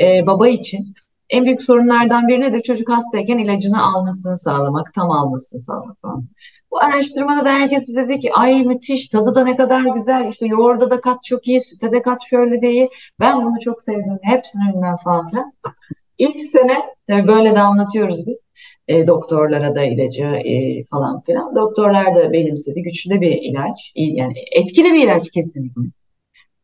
[0.00, 0.94] e, baba için
[1.30, 2.60] en büyük sorunlardan biri nedir?
[2.60, 6.24] Çocuk hastayken ilacını almasını sağlamak, tam almasını sağlamak falan.
[6.70, 10.46] Bu araştırmada da herkes bize dedi ki ay müthiş, tadı da ne kadar güzel, işte
[10.46, 12.88] yoğurda da kat çok iyi, süte de kat şöyle de iyi.
[13.20, 15.52] Ben bunu çok sevdim, hepsini bilmem falan filan.
[16.18, 16.76] İlk sene
[17.06, 18.42] tabii böyle de anlatıyoruz biz
[18.88, 21.56] e, doktorlara da ilacı e, falan filan.
[21.56, 22.82] Doktorlar da benimsedi.
[22.82, 23.92] Güçlü bir ilaç.
[23.94, 25.82] Yani etkili bir ilaç kesinlikle.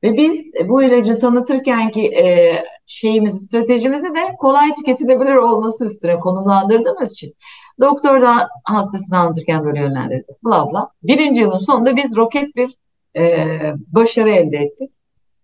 [0.02, 2.54] Ve biz bu ilacı tanıtırken ki e,
[2.86, 7.32] şeyimiz, stratejimizi de kolay tüketilebilir olması üstüne konumlandırdığımız için
[7.80, 10.26] doktor da hastasını anlatırken böyle yönlendirdi.
[10.44, 10.90] Bla bla.
[11.02, 12.76] Birinci yılın sonunda biz roket bir
[13.16, 13.46] e,
[13.86, 14.90] başarı elde ettik.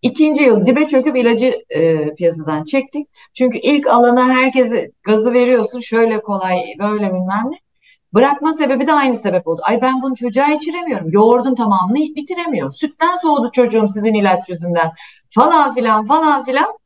[0.03, 3.09] İkinci yıl dibe çöküp ilacı e, piyasadan çektik.
[3.35, 7.59] Çünkü ilk alana herkese gazı veriyorsun şöyle kolay böyle bilmem ne.
[8.15, 9.63] Bırakma sebebi de aynı sebep oldu.
[9.65, 11.11] Ay ben bunu çocuğa içiremiyorum.
[11.11, 12.73] Yoğurdun tamamını bitiremiyor.
[12.73, 14.93] Sütten soğudu çocuğum sizin ilaç yüzünden.
[15.31, 16.80] Falan filan falan filan.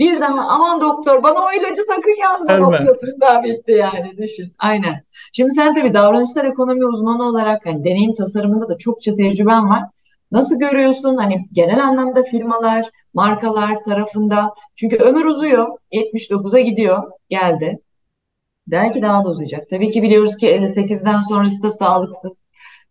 [0.00, 2.64] Bir daha aman doktor bana o ilacı sakın yazma Verme.
[2.64, 4.54] noktasında bitti yani düşün.
[4.58, 5.04] Aynen.
[5.32, 9.82] Şimdi sen tabii davranışsal ekonomi uzmanı olarak hani deneyim tasarımında da çokça tecrüben var.
[10.32, 14.54] Nasıl görüyorsun hani genel anlamda firmalar, markalar tarafında?
[14.76, 15.68] Çünkü ömür uzuyor.
[15.92, 17.10] 79'a gidiyor.
[17.28, 17.78] Geldi.
[18.66, 19.70] Belki daha da uzayacak.
[19.70, 22.32] Tabii ki biliyoruz ki 58'den sonrası da sağlıksız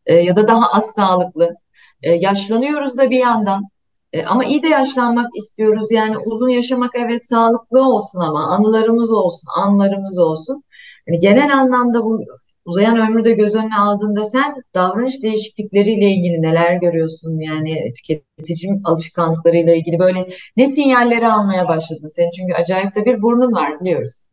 [0.06, 1.56] e, ya da daha az sağlıklı.
[2.04, 3.70] E, yaşlanıyoruz da bir yandan.
[4.14, 5.92] E, ama iyi de yaşlanmak istiyoruz.
[5.92, 10.64] Yani uzun yaşamak evet sağlıklı olsun ama anılarımız olsun, anlarımız olsun.
[11.08, 12.20] Yani genel anlamda bu
[12.66, 17.40] uzayan ömrü de göz önüne aldığında sen davranış değişiklikleriyle ilgili neler görüyorsun?
[17.40, 22.08] Yani tüketici alışkanlıklarıyla ilgili böyle ne sinyalleri almaya başladın?
[22.08, 24.29] Senin çünkü acayip de bir burnun var biliyoruz.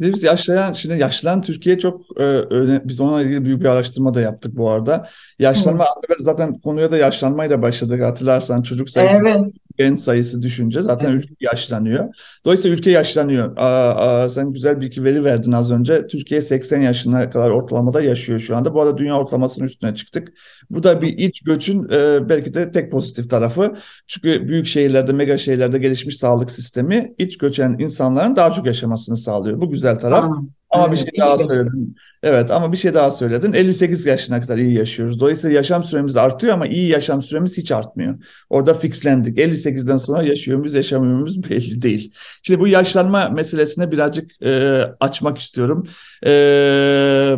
[0.00, 4.20] Biz yaşlayan, şimdi yaşlanan Türkiye çok e, öne, biz onunla ilgili büyük bir araştırma da
[4.20, 5.08] yaptık bu arada.
[5.38, 6.18] Yaşlanma evet.
[6.20, 11.24] zaten konuya da yaşlanmayla başladık hatırlarsan çocuk sayısı evet genç sayısı düşünce zaten evet.
[11.24, 12.14] ülke yaşlanıyor.
[12.44, 13.56] Dolayısıyla ülke yaşlanıyor.
[13.56, 16.06] Aa, aa, sen güzel bir iki veri verdin az önce.
[16.06, 18.74] Türkiye 80 yaşına kadar ortalamada yaşıyor şu anda.
[18.74, 20.32] Bu arada dünya ortalamasının üstüne çıktık.
[20.70, 23.76] Bu da bir iç göçün e, belki de tek pozitif tarafı.
[24.06, 29.60] Çünkü büyük şehirlerde, mega şehirlerde gelişmiş sağlık sistemi iç göçen insanların daha çok yaşamasını sağlıyor.
[29.60, 30.24] Bu güzel taraf.
[30.24, 30.55] Aa.
[30.70, 31.96] Ama bir şey daha söyledin.
[32.22, 33.52] Evet ama bir şey daha söyledin.
[33.52, 35.20] 58 yaşına kadar iyi yaşıyoruz.
[35.20, 38.18] Dolayısıyla yaşam süremiz artıyor ama iyi yaşam süremiz hiç artmıyor.
[38.50, 39.38] Orada fixlendik.
[39.38, 42.12] 58'den sonra yaşıyor muyuz, yaşamıyor muyuz belli değil.
[42.42, 45.86] Şimdi bu yaşlanma meselesine birazcık e, açmak istiyorum.
[46.26, 46.30] E,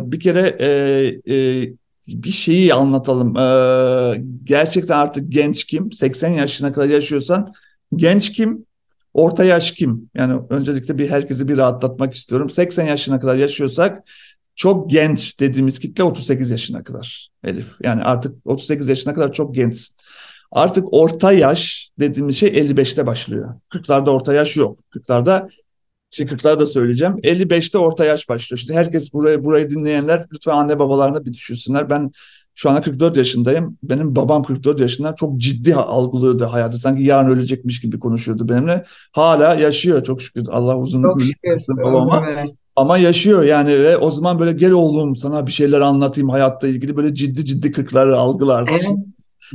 [0.01, 1.69] bir kere e, e,
[2.07, 3.37] bir şeyi anlatalım.
[3.37, 5.91] E, gerçekten artık genç kim?
[5.91, 7.53] 80 yaşına kadar yaşıyorsan
[7.95, 8.65] genç kim?
[9.13, 10.09] Orta yaş kim?
[10.13, 12.49] Yani öncelikle bir herkesi bir rahatlatmak istiyorum.
[12.49, 14.03] 80 yaşına kadar yaşıyorsak
[14.55, 17.67] çok genç dediğimiz kitle 38 yaşına kadar Elif.
[17.83, 19.95] Yani artık 38 yaşına kadar çok gençsin.
[20.51, 23.55] Artık orta yaş dediğimiz şey 55'te başlıyor.
[23.69, 24.79] 40'larda orta yaş yok.
[24.91, 25.49] 40'larda
[26.11, 27.15] işte 40'larda söyleyeceğim.
[27.23, 28.59] 55'te orta yaş başlıyor.
[28.59, 31.89] İşte herkes burayı burayı dinleyenler lütfen anne babalarına bir düşünsünler.
[31.89, 32.11] Ben
[32.59, 33.77] şu anda 44 yaşındayım.
[33.83, 36.77] Benim babam 44 yaşında çok ciddi algılıyordu hayatı.
[36.77, 38.85] Sanki yarın ölecekmiş gibi konuşuyordu benimle.
[39.11, 40.47] Hala yaşıyor çok şükür.
[40.51, 41.33] Allah uzun ömür
[41.77, 42.25] babama.
[42.75, 46.97] Ama yaşıyor yani ve o zaman böyle gel oğlum sana bir şeyler anlatayım hayatta ilgili
[46.97, 48.69] böyle ciddi ciddi kırkları algılar.
[48.71, 48.87] Evet.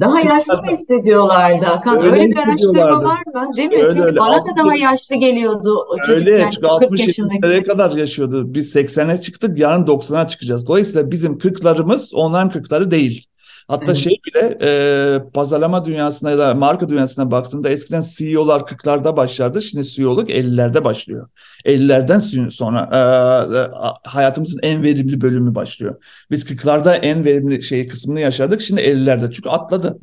[0.00, 1.96] Daha yaşlı mı hissediyorlardı Hakan?
[1.96, 3.56] Öyle, öyle bir araştırma var mı?
[3.56, 3.76] Değil mi?
[3.76, 4.20] Öyle, Çünkü öyle.
[4.20, 7.62] bana da daha yaşlı geliyordu o çocuk öyle, yani 40 yaşındaki.
[7.66, 8.54] kadar yaşıyordu.
[8.54, 10.68] Biz 80'e çıktık yarın 90'a çıkacağız.
[10.68, 13.26] Dolayısıyla bizim 40'larımız onların 40'ları değil.
[13.68, 13.96] Hatta evet.
[13.96, 19.62] şey bile e, pazarlama dünyasına ya da marka dünyasına baktığında eskiden CEO'lar 40'larda başlardı.
[19.62, 21.28] Şimdi CEO'luk 50'lerde başlıyor.
[21.64, 25.94] 50'lerden sonra e, hayatımızın en verimli bölümü başlıyor.
[26.30, 28.60] Biz 40'larda en verimli şey kısmını yaşadık.
[28.60, 29.98] Şimdi 50'lerde çünkü atladı.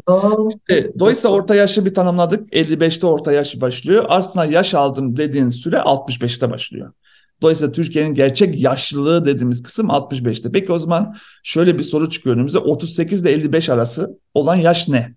[0.70, 2.54] E, dolayısıyla orta yaşı bir tanımladık.
[2.54, 4.06] 55'te orta yaş başlıyor.
[4.10, 6.94] Aslında yaş aldım dediğin süre 65'te başlıyor.
[7.42, 10.52] Dolayısıyla Türkiye'nin gerçek yaşlılığı dediğimiz kısım 65'te.
[10.52, 12.58] Peki o zaman şöyle bir soru çıkıyor önümüze.
[12.58, 15.16] 38 ile 55 arası olan yaş ne?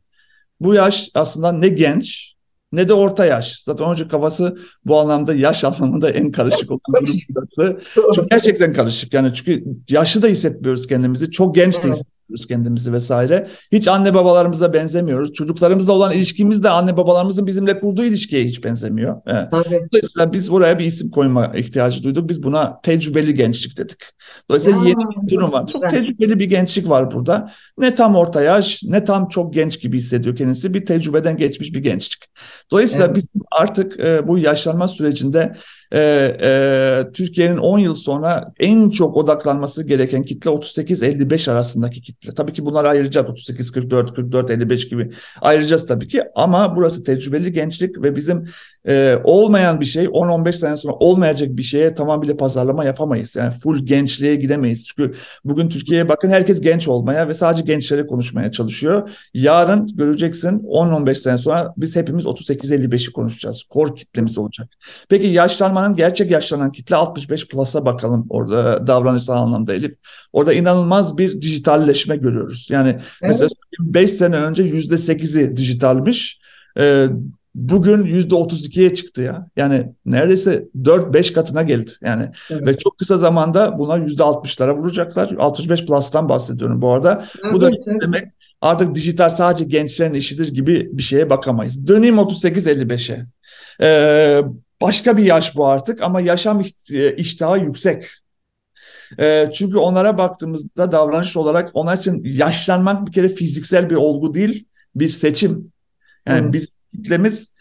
[0.60, 2.34] Bu yaş aslında ne genç
[2.72, 3.62] ne de orta yaş.
[3.62, 7.80] Zaten önce kafası bu anlamda yaş anlamında en karışık olan burası.
[8.14, 9.14] Çünkü gerçekten karışık.
[9.14, 11.30] Yani çünkü yaşlı da hissetmiyoruz kendimizi.
[11.30, 12.13] Çok genç de hissetmiyoruz
[12.48, 13.48] kendimizi vesaire.
[13.72, 15.32] Hiç anne babalarımıza benzemiyoruz.
[15.32, 19.20] Çocuklarımızla olan ilişkimiz de anne babalarımızın bizimle kurduğu ilişkiye hiç benzemiyor.
[19.26, 19.48] Evet.
[19.52, 22.28] Dolayısıyla biz buraya bir isim koyma ihtiyacı duyduk.
[22.28, 23.98] Biz buna tecrübeli gençlik dedik.
[24.48, 25.66] Dolayısıyla ya, yeni bir durum var.
[25.66, 27.50] Çok tecrübeli bir gençlik var burada.
[27.78, 30.74] Ne tam orta yaş ne tam çok genç gibi hissediyor kendisi.
[30.74, 32.24] Bir tecrübeden geçmiş bir gençlik.
[32.70, 33.16] Dolayısıyla evet.
[33.16, 35.54] biz artık e, bu yaşlanma sürecinde
[35.94, 36.00] e,
[36.40, 42.34] e, Türkiye'nin 10 yıl sonra en çok odaklanması gereken kitle 38-55 arasındaki kitle.
[42.34, 48.16] Tabii ki bunları ayıracağız 38-44, 44-55 gibi ayıracağız tabii ki ama burası tecrübeli gençlik ve
[48.16, 48.48] bizim
[48.88, 53.36] e, olmayan bir şey 10-15 sene sonra olmayacak bir şeye tamamıyla pazarlama yapamayız.
[53.36, 54.86] Yani full gençliğe gidemeyiz.
[54.86, 55.14] Çünkü
[55.44, 59.10] bugün Türkiye'ye bakın herkes genç olmaya ve sadece gençlere konuşmaya çalışıyor.
[59.34, 63.64] Yarın göreceksin 10-15 sene sonra biz hepimiz 38-55'i konuşacağız.
[63.70, 64.68] Core kitlemiz olacak.
[65.08, 69.94] Peki yaşlanmanın gerçek yaşlanan kitle 65 plus'a bakalım orada davranışsal anlamda Elif.
[70.32, 72.68] Orada inanılmaz bir dijitalleşme görüyoruz.
[72.70, 73.02] Yani evet.
[73.22, 73.48] mesela
[73.80, 76.40] 5 sene önce %8'i dijitalmiş.
[76.78, 77.06] Ee,
[77.54, 79.48] bugün yüzde 32'ye çıktı ya.
[79.56, 81.90] Yani neredeyse 4-5 katına geldi.
[82.02, 82.66] Yani evet.
[82.66, 85.30] ve çok kısa zamanda buna yüzde 60'lara vuracaklar.
[85.38, 87.26] 65 plus'tan bahsediyorum bu arada.
[87.44, 88.00] Evet, bu da evet.
[88.02, 91.88] demek artık dijital sadece gençlerin işidir gibi bir şeye bakamayız.
[91.88, 93.26] Döneyim 38-55'e.
[93.80, 94.42] Ee,
[94.82, 96.62] başka bir yaş bu artık ama yaşam
[97.16, 98.04] iştahı yüksek.
[99.18, 104.66] E, çünkü onlara baktığımızda davranış olarak onlar için yaşlanmak bir kere fiziksel bir olgu değil,
[104.94, 105.72] bir seçim.
[106.26, 106.52] Yani hmm.
[106.52, 107.54] biz kitlemiz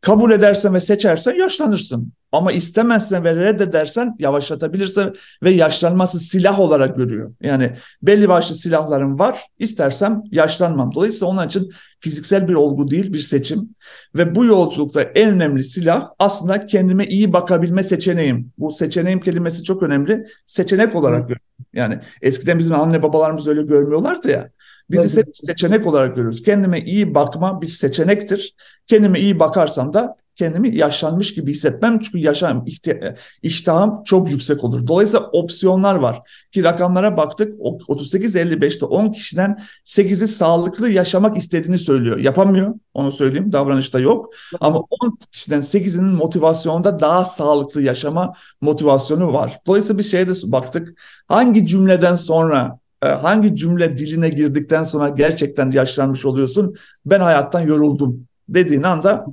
[0.00, 2.12] kabul edersen ve seçersen yaşlanırsın.
[2.32, 5.12] ama istemezsen ve reddedersen yavaşlatabilirsin
[5.42, 7.34] ve yaşlanması silah olarak görüyor.
[7.40, 7.72] Yani
[8.02, 9.40] belli başlı silahlarım var.
[9.58, 10.94] İstersem yaşlanmam.
[10.94, 13.68] Dolayısıyla onun için fiziksel bir olgu değil bir seçim.
[14.14, 18.52] Ve bu yolculukta en önemli silah aslında kendime iyi bakabilme seçeneğim.
[18.58, 20.26] Bu seçeneğim kelimesi çok önemli.
[20.46, 21.46] Seçenek olarak görüyorum.
[21.72, 24.50] Yani eskiden bizim anne babalarımız öyle görmüyorlardı ya.
[24.92, 26.42] Biz ise bir seçenek olarak görüyoruz.
[26.42, 28.54] Kendime iyi bakma bir seçenektir.
[28.86, 31.98] Kendime iyi bakarsam da kendimi yaşlanmış gibi hissetmem.
[31.98, 32.64] Çünkü yaşam
[33.42, 34.86] iştahım çok yüksek olur.
[34.86, 36.20] Dolayısıyla opsiyonlar var.
[36.52, 42.18] Ki rakamlara baktık 38-55'te 10 kişiden 8'i sağlıklı yaşamak istediğini söylüyor.
[42.18, 44.30] Yapamıyor onu söyleyeyim davranışta yok.
[44.60, 49.58] Ama 10 kişiden 8'inin motivasyonda daha sağlıklı yaşama motivasyonu var.
[49.66, 51.00] Dolayısıyla bir şeye de baktık.
[51.28, 56.74] Hangi cümleden sonra hangi cümle diline girdikten sonra gerçekten yaşlanmış oluyorsun?
[57.06, 59.26] Ben hayattan yoruldum dediğin anda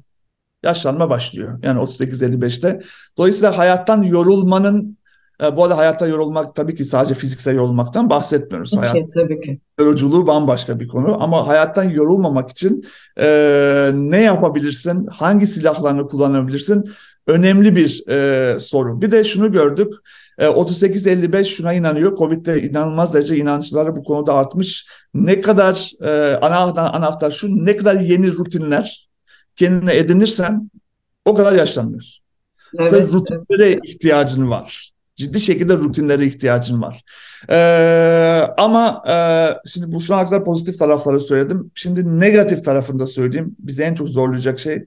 [0.63, 1.59] yaşlanma başlıyor.
[1.63, 2.79] Yani 38-55'te.
[3.17, 4.97] Dolayısıyla hayattan yorulmanın
[5.43, 8.77] e, bu arada hayatta yorulmak tabii ki sadece fiziksel yorulmaktan bahsetmiyoruz.
[8.77, 9.59] Hayat, ki, tabii ki.
[9.79, 12.85] Yoruculuğu bambaşka bir konu ama hayattan yorulmamak için
[13.17, 13.27] e,
[13.93, 16.91] ne yapabilirsin, hangi silahlarını kullanabilirsin
[17.27, 19.01] önemli bir e, soru.
[19.01, 19.93] Bir de şunu gördük,
[20.39, 24.87] e, 38-55 şuna inanıyor, Covid'de inanılmaz derece inançları bu konuda artmış.
[25.13, 29.09] Ne kadar e, anahtar, anahtar şu, ne kadar yeni rutinler,
[29.55, 30.69] kendine edinirsen
[31.25, 32.25] o kadar yaşlanmıyorsun.
[32.79, 34.91] Evet, Sen rutinlere ihtiyacın var.
[35.15, 37.03] Ciddi şekilde rutinlere ihtiyacın var.
[37.49, 37.55] Ee,
[38.57, 39.15] ama e,
[39.69, 41.71] şimdi bu şu ana kadar pozitif tarafları söyledim.
[41.75, 43.55] Şimdi negatif tarafını da söyleyeyim.
[43.59, 44.85] Bizi en çok zorlayacak şey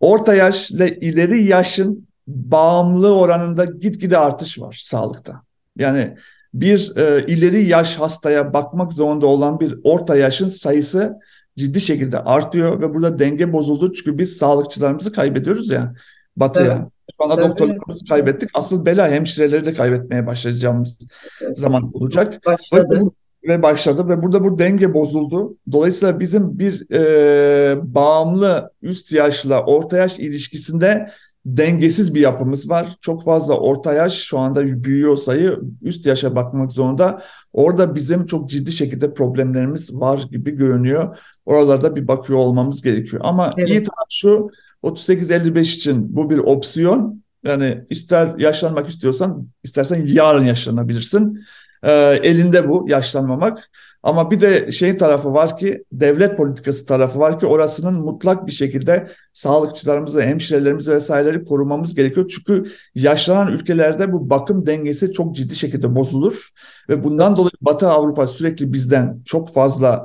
[0.00, 5.42] orta yaş ile ileri yaşın bağımlı oranında gitgide artış var sağlıkta.
[5.76, 6.16] Yani
[6.54, 11.16] bir e, ileri yaş hastaya bakmak zorunda olan bir orta yaşın sayısı
[11.56, 15.94] ciddi şekilde artıyor ve burada denge bozuldu çünkü biz sağlıkçılarımızı kaybediyoruz ya
[16.36, 16.76] batıya.
[16.76, 16.92] Evet.
[17.16, 17.48] Şu anda Tabii.
[17.48, 18.50] doktorlarımızı kaybettik.
[18.54, 20.98] Asıl bela hemşireleri de kaybetmeye başlayacağımız
[21.42, 21.58] evet.
[21.58, 22.46] zaman olacak.
[22.46, 23.00] Başladı.
[23.44, 25.56] Ve, ve başladı ve burada bu denge bozuldu.
[25.72, 31.10] Dolayısıyla bizim bir e, bağımlı üst yaşla orta yaş ilişkisinde
[31.46, 32.96] dengesiz bir yapımız var.
[33.00, 37.22] Çok fazla orta yaş şu anda büyüyor sayı üst yaşa bakmak zorunda.
[37.52, 41.16] Orada bizim çok ciddi şekilde problemlerimiz var gibi görünüyor.
[41.46, 43.22] Oralarda bir bakıyor olmamız gerekiyor.
[43.24, 43.68] Ama evet.
[43.68, 44.50] iyi taraf şu
[44.82, 47.22] 38-55 için bu bir opsiyon.
[47.44, 51.44] Yani ister yaşlanmak istiyorsan istersen yarın yaşlanabilirsin.
[51.82, 53.70] Ee, elinde bu yaşlanmamak.
[54.06, 58.52] Ama bir de şey tarafı var ki devlet politikası tarafı var ki orasının mutlak bir
[58.52, 62.28] şekilde sağlıkçılarımızı, hemşirelerimizi vesaireleri korumamız gerekiyor.
[62.28, 66.48] Çünkü yaşlanan ülkelerde bu bakım dengesi çok ciddi şekilde bozulur
[66.88, 70.04] ve bundan dolayı Batı Avrupa sürekli bizden çok fazla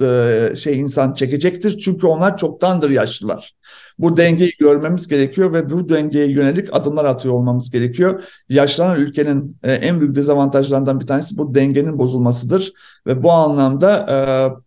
[0.00, 1.78] e, e, şey insan çekecektir.
[1.78, 3.54] Çünkü onlar çoktandır yaşlılar.
[3.98, 8.22] Bu dengeyi görmemiz gerekiyor ve bu dengeye yönelik adımlar atıyor olmamız gerekiyor.
[8.48, 12.72] Yaşlanan ülkenin e, en büyük dezavantajlarından bir tanesi bu dengenin bozulmasıdır
[13.06, 14.16] ve bu anlamda e,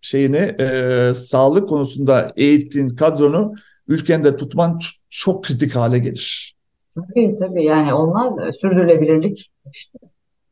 [0.01, 3.53] şeyini e, sağlık konusunda eğittiğin kadronu
[3.87, 6.55] ülkende tutman çok kritik hale gelir.
[6.95, 9.99] Tabii tabii yani olmaz sürdürülebilirlik işte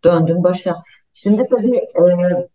[0.03, 0.75] döndün başa.
[1.13, 1.81] Şimdi tabii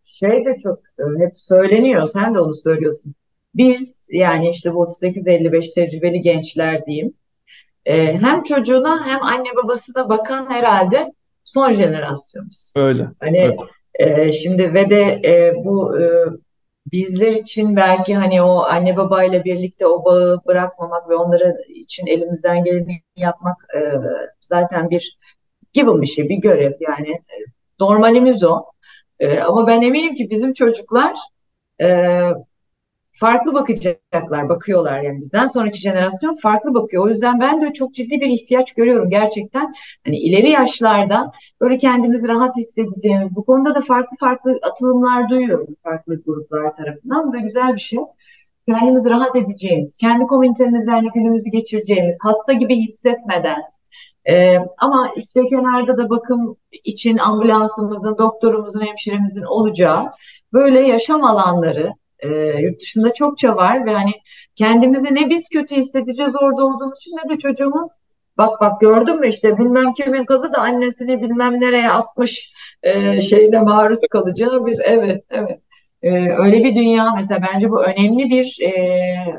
[0.05, 0.79] şey de çok
[1.19, 3.15] hep söyleniyor sen de onu söylüyorsun.
[3.55, 7.15] Biz yani işte bu 38-55 tecrübeli gençler diyeyim.
[7.87, 11.13] E, hem çocuğuna hem anne babasına bakan herhalde
[11.45, 12.73] son jenerasyonuz.
[12.77, 13.09] Öyle.
[13.21, 13.57] Hani öyle.
[13.95, 16.05] E, şimdi ve de e, bu e,
[16.93, 22.65] bizler için belki hani o anne babayla birlikte o bağı bırakmamak ve onlara için elimizden
[22.65, 23.81] geleni yapmak e,
[24.41, 25.19] zaten bir
[25.73, 27.37] given bir şey, bir görev yani e,
[27.81, 28.65] normalimiz o.
[29.21, 31.17] E, ama ben eminim ki bizim çocuklar
[31.81, 32.11] e,
[33.13, 37.05] farklı bakacaklar, bakıyorlar yani bizden sonraki jenerasyon farklı bakıyor.
[37.05, 39.75] O yüzden ben de çok ciddi bir ihtiyaç görüyorum gerçekten.
[40.07, 46.23] Hani ileri yaşlarda böyle kendimizi rahat hissedeceğimiz, bu konuda da farklı farklı atılımlar duyuyorum farklı
[46.25, 47.29] gruplar tarafından.
[47.29, 47.99] Bu da güzel bir şey.
[48.69, 53.63] Kendimizi rahat edeceğimiz, kendi komünitemizden günümüzü geçireceğimiz, hasta gibi hissetmeden,
[54.29, 60.11] ee, ama işte kenarda da bakım için ambulansımızın, doktorumuzun, hemşiremizin olacağı
[60.53, 61.93] böyle yaşam alanları
[62.23, 62.29] e,
[62.61, 64.13] yurt dışında çokça var ve hani
[64.57, 67.89] kendimizi ne biz kötü hissedeceğiz orada olduğumuz için ne de çocuğumuz
[68.39, 72.53] bak bak gördün mü işte bilmem kimin kızı da annesini bilmem nereye atmış
[72.83, 75.61] e, şeyle maruz kalacağı bir evet evet
[76.03, 78.73] e, öyle bir dünya mesela bence bu önemli bir e,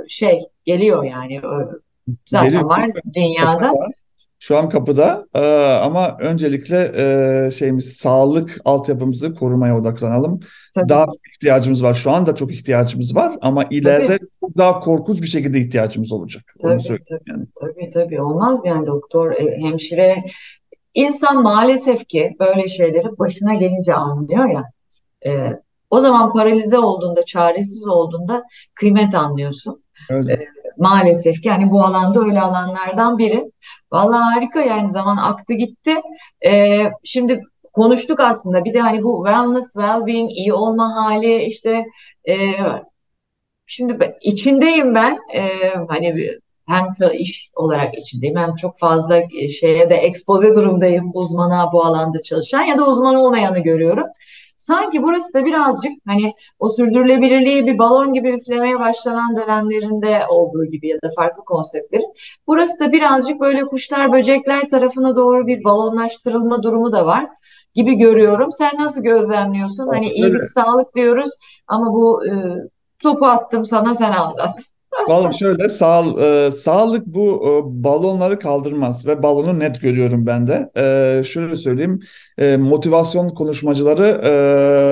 [0.07, 1.41] şey geliyor yani
[2.25, 2.69] zaten geliyor.
[2.69, 3.73] var dünyada.
[4.43, 5.39] Şu an kapıda Ee,
[5.81, 6.91] ama öncelikle
[7.45, 10.39] e, şeyimiz sağlık altyapımızı korumaya odaklanalım.
[10.75, 11.93] Tabii, Daha ihtiyacımız var.
[11.93, 16.43] Şu anda çok ihtiyacımız var ama ileride tabii, çok daha korkunç bir şekilde ihtiyacımız olacak.
[16.61, 17.45] Tabii, tabii, yani.
[17.61, 18.21] tabii, tabii.
[18.21, 20.23] Olmaz mı yani doktor, e, hemşire?
[20.93, 24.63] İnsan maalesef ki böyle şeyleri başına gelince anlıyor ya.
[25.25, 29.83] E, o zaman paralize olduğunda, çaresiz olduğunda kıymet anlıyorsun.
[30.09, 30.47] E, Öyle.
[30.77, 33.51] Maalesef ki yani bu alanda öyle alanlardan biri.
[33.91, 35.95] Vallahi harika yani zaman aktı gitti.
[36.45, 37.41] E, şimdi
[37.73, 41.85] konuştuk aslında bir de hani bu wellness, well-being, iyi olma hali işte
[42.29, 42.35] e,
[43.65, 45.19] Şimdi ben- içindeyim ben.
[45.35, 51.69] Ee, hani hem iş olarak içindeyim hem çok fazla e, şeye de ekspoze durumdayım uzmana
[51.73, 54.07] bu alanda çalışan ya da uzman olmayanı görüyorum.
[54.63, 60.87] Sanki burası da birazcık hani o sürdürülebilirliği bir balon gibi üflemeye başlanan dönemlerinde olduğu gibi
[60.87, 62.13] ya da farklı konseptlerin.
[62.47, 67.27] Burası da birazcık böyle kuşlar böcekler tarafına doğru bir balonlaştırılma durumu da var
[67.73, 68.51] gibi görüyorum.
[68.51, 69.87] Sen nasıl gözlemliyorsun?
[69.87, 71.29] Hani iyilik, sağlık diyoruz
[71.67, 72.31] ama bu e,
[72.99, 74.59] Topu attım sana sen anlat.
[75.07, 80.71] Vallahi şöyle sağ, e, sağlık bu e, balonları kaldırmaz ve balonu net görüyorum ben de.
[80.77, 81.99] E, şöyle söyleyeyim
[82.37, 84.21] e, motivasyon konuşmacıları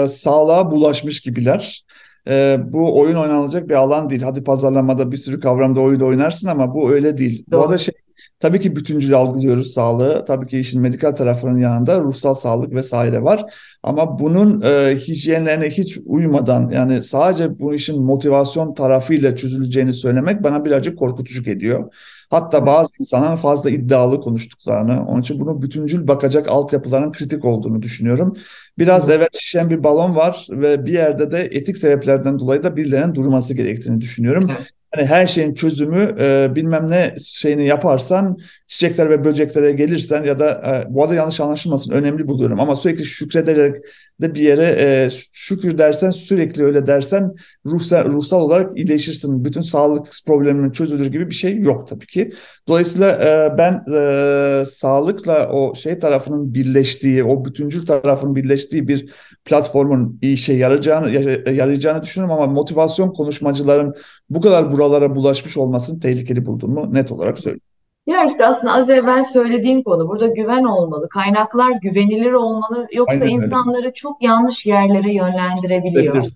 [0.06, 1.86] e, sağlığa bulaşmış gibiler.
[2.28, 4.22] E, bu oyun oynanacak bir alan değil.
[4.22, 7.45] Hadi pazarlamada bir sürü kavramda oyun oynarsın ama bu öyle değil.
[7.47, 7.80] Bu arada Doğru.
[7.80, 7.95] şey
[8.42, 10.26] tabii ki bütüncül algılıyoruz sağlığı.
[10.28, 13.46] Tabii ki işin medikal tarafının yanında ruhsal sağlık vesaire var.
[13.84, 20.66] Ama bunun e, hijyenlerine hiç uymadan yani sadece bu işin motivasyon tarafıyla çözüleceğini söylemek bana
[20.66, 21.94] birazcık korkutucu geliyor.
[22.30, 28.38] Hatta bazı insanlar fazla iddialı konuştuklarını, onun için bunu bütüncül bakacak altyapıların kritik olduğunu düşünüyorum.
[28.78, 33.16] Biraz evet şişen bir balon var ve bir yerde de etik sebeplerden dolayı da birilerinin
[33.16, 34.48] durması gerektiğini düşünüyorum.
[34.50, 34.81] evet.
[34.96, 38.38] Hani her şeyin çözümü e, bilmem ne şeyini yaparsan
[38.68, 40.52] çiçekler ve böceklere gelirsen ya da
[40.89, 42.60] e, bu arada yanlış anlaşılmasın önemli buluyorum.
[42.60, 43.76] Ama sürekli şükrederek
[44.22, 49.45] de bir yere e, şükür dersen sürekli öyle dersen ruhsal, ruhsal olarak iyileşirsin.
[49.45, 52.32] Bütün sağlık probleminin çözülür gibi bir şey yok tabii ki.
[52.67, 59.09] Dolayısıyla e, ben e, sağlıkla o şey tarafının birleştiği, o bütüncül tarafın birleştiği bir
[59.45, 61.11] platformun iyi şey yarayacağını
[61.51, 63.95] yarayacağını düşünüyorum ama motivasyon konuşmacıların
[64.30, 67.70] bu kadar buralara bulaşmış olmasını tehlikeli bulduğumu net olarak söylüyorum.
[68.08, 71.10] Ya işte aslında az evvel söylediğim konu burada güven olmalı.
[71.10, 72.88] Kaynaklar güvenilir olmalı.
[72.93, 73.34] Yoksa Aynen öyle.
[73.34, 76.16] insanları çok yanlış yerlere yönlendirebiliyor.
[76.16, 76.32] Evet.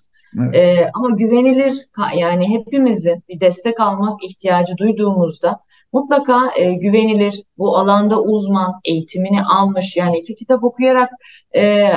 [0.55, 1.73] Ee, ama güvenilir
[2.17, 5.59] yani hepimizin bir destek almak ihtiyacı duyduğumuzda
[5.93, 11.09] mutlaka e, güvenilir bu alanda uzman eğitimini almış yani iki kitap okuyarak
[11.55, 11.89] e,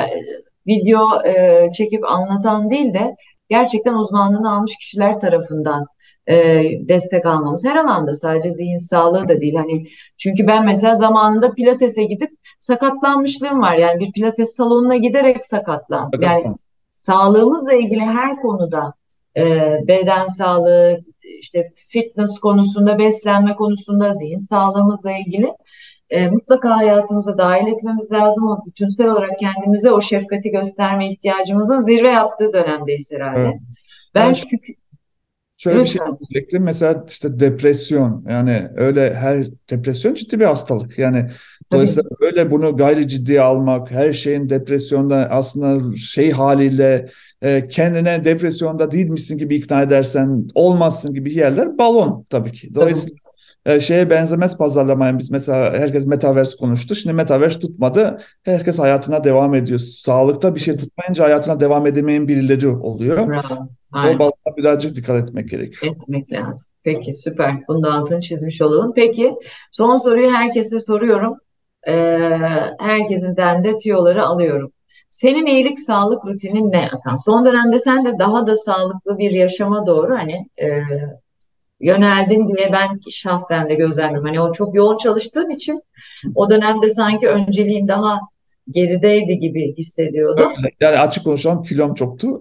[0.66, 3.16] video e, çekip anlatan değil de
[3.48, 5.86] gerçekten uzmanlığını almış kişiler tarafından
[6.28, 7.64] e, destek almamız.
[7.64, 9.54] Her alanda sadece zihin sağlığı da değil.
[9.54, 13.76] Hani çünkü ben mesela zamanında pilatese gidip sakatlanmışlığım var.
[13.76, 16.22] Yani bir pilates salonuna giderek sakatlandım.
[16.22, 16.54] Yani
[16.90, 18.94] sağlığımızla ilgili her konuda
[19.36, 21.04] e, beden sağlığı,
[21.40, 25.52] işte fitness konusunda, beslenme konusunda, zihin sağlığımızla ilgili
[26.10, 28.48] e, mutlaka hayatımıza dahil etmemiz lazım.
[28.48, 33.60] O bütünsel olarak kendimize o şefkati gösterme ihtiyacımızın zirve yaptığı dönemdeyiz herhalde.
[34.14, 34.50] Ben Yani şük
[35.58, 36.62] Şöyle bir şey diyecektim.
[36.62, 40.98] Mesela işte depresyon yani öyle her depresyon ciddi bir hastalık.
[40.98, 41.34] Yani Tabii,
[41.72, 47.08] dolayısıyla öyle bunu gayri ciddiye almak, her şeyin depresyonda aslında şey haliyle
[47.42, 52.66] e, kendine depresyonda değilmişsin gibi ikna edersen olmazsın gibi yerler balon tabii ki.
[52.66, 53.16] tabii, Dolayısıyla
[53.66, 56.94] e, şeye benzemez pazarlamaya biz mesela herkes metaverse konuştu.
[56.94, 58.18] Şimdi metaverse tutmadı.
[58.44, 59.78] Herkes hayatına devam ediyor.
[59.78, 63.28] Sağlıkta bir şey tutmayınca hayatına devam edemeyen birileri oluyor.
[63.92, 64.18] Aynen.
[64.18, 65.92] balona birazcık dikkat etmek gerekiyor.
[65.92, 66.70] Etmek lazım.
[66.82, 67.68] Peki süper.
[67.68, 68.92] Bunu da altını çizmiş olalım.
[68.96, 69.34] Peki
[69.72, 71.38] son soruyu herkese soruyorum.
[71.88, 71.92] Ee,
[72.80, 74.72] herkesinden de tüyoları alıyorum.
[75.10, 77.16] Senin iyilik sağlık rutinin ne Akan?
[77.16, 80.82] Son dönemde sen de daha da sağlıklı bir yaşama doğru hani e,
[81.80, 84.26] yöneldin diye ben şahsen de gözlemliyorum.
[84.26, 85.82] Hani o çok yoğun çalıştığın için
[86.34, 88.20] o dönemde sanki önceliğin daha
[88.70, 90.52] gerideydi gibi hissediyordum.
[90.56, 90.70] Öyle.
[90.80, 92.38] Yani açık konuşalım kilom çoktu.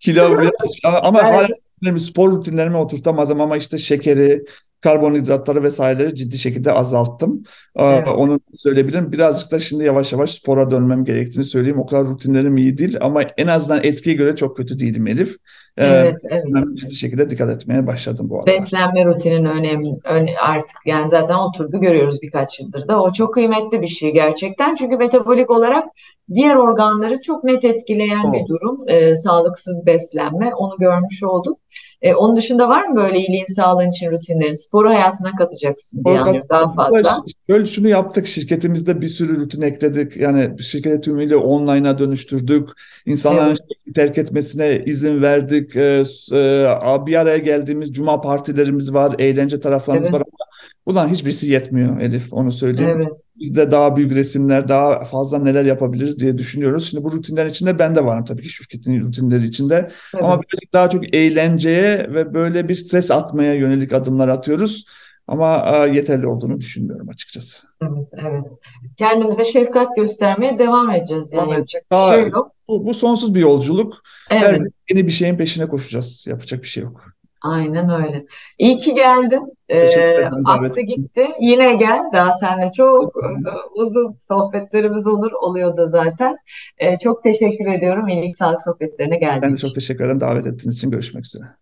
[0.00, 0.52] Kilo biraz
[0.84, 4.44] ama, ama hala rutinlerimi, spor rutinlerime oturtamadım ama işte şekeri,
[4.80, 7.42] karbonhidratları vesaireleri ciddi şekilde azalttım.
[7.76, 9.12] Ee, evet, onu söyleyebilirim.
[9.12, 11.80] Birazcık da şimdi yavaş yavaş spora dönmem gerektiğini söyleyeyim.
[11.80, 15.36] O kadar rutinlerim iyi değil ama en azından eskiye göre çok kötü değilim Elif.
[15.76, 16.44] Ee, evet, evet.
[16.48, 18.46] ben ciddi şekilde dikkat etmeye başladım bu aralar.
[18.46, 23.82] Beslenme rutinin önemli ön- artık yani zaten oturdu görüyoruz birkaç yıldır da o çok kıymetli
[23.82, 25.84] bir şey gerçekten çünkü metabolik olarak
[26.34, 28.48] diğer organları çok net etkileyen bir Çok.
[28.48, 31.58] durum Ee, sağlıksız beslenme onu görmüş olduk.
[32.02, 34.52] E, onun dışında var mı böyle iyiliğin sağlığın için rutinlerin?
[34.52, 37.22] Sporu hayatına katacaksın diye anlıyorum daha fazla.
[37.48, 40.16] Böyle şunu yaptık şirketimizde bir sürü rutin ekledik.
[40.16, 42.68] Yani şirketi tümüyle online'a dönüştürdük.
[43.06, 45.72] İnsanların Evet, terk etmesine izin verdik.
[45.72, 50.51] S- e, bir araya geldiğimiz cuma partilerimiz var, eğlence taraflarımız var evet, ama
[50.86, 52.90] bunların hiçbirisi yetmiyor Elif, onu söyleyeyim.
[52.96, 56.90] evet, Biz de daha büyük resimler, daha fazla neler yapabiliriz diye düşünüyoruz.
[56.90, 59.90] Şimdi bu rutinler içinde ben de varım tabii ki şirketin rutinleri içinde.
[60.20, 60.46] Ama tabii.
[60.48, 64.86] birazcık daha çok eğlenceye ve böyle bir stres atmaya yönelik adımlar atıyoruz.
[65.26, 67.66] Ama e, yeterli olduğunu düşünmüyorum açıkçası.
[67.82, 68.44] Evet, evet.
[68.96, 72.52] Kendimize şefkat göstermeye devam edeceğiz yani Evet, yapacak bir daha, şey yok.
[72.68, 74.02] bu, bu sonsuz bir yolculuk.
[74.28, 76.26] Her Evet, gün yeni bir şeyin peşine koşacağız.
[76.26, 77.11] Yapacak bir şey yok.
[77.42, 78.26] Aynen öyle.
[78.58, 79.52] İyi ki geldin.
[79.68, 80.86] Ee, aktı için.
[81.02, 81.28] gitti.
[81.40, 82.00] Yine gel.
[82.12, 83.28] Daha seninle çok e,
[83.74, 86.36] uzun sohbetlerimiz olur, oluyor da zaten.
[86.78, 89.74] Ee, çok teşekkür ediyorum iyilik sağlık sohbetlerine Ben geldiğin de çok için.
[89.74, 90.90] teşekkür ederim davet ettiğiniz için.
[90.90, 91.61] Görüşmek üzere.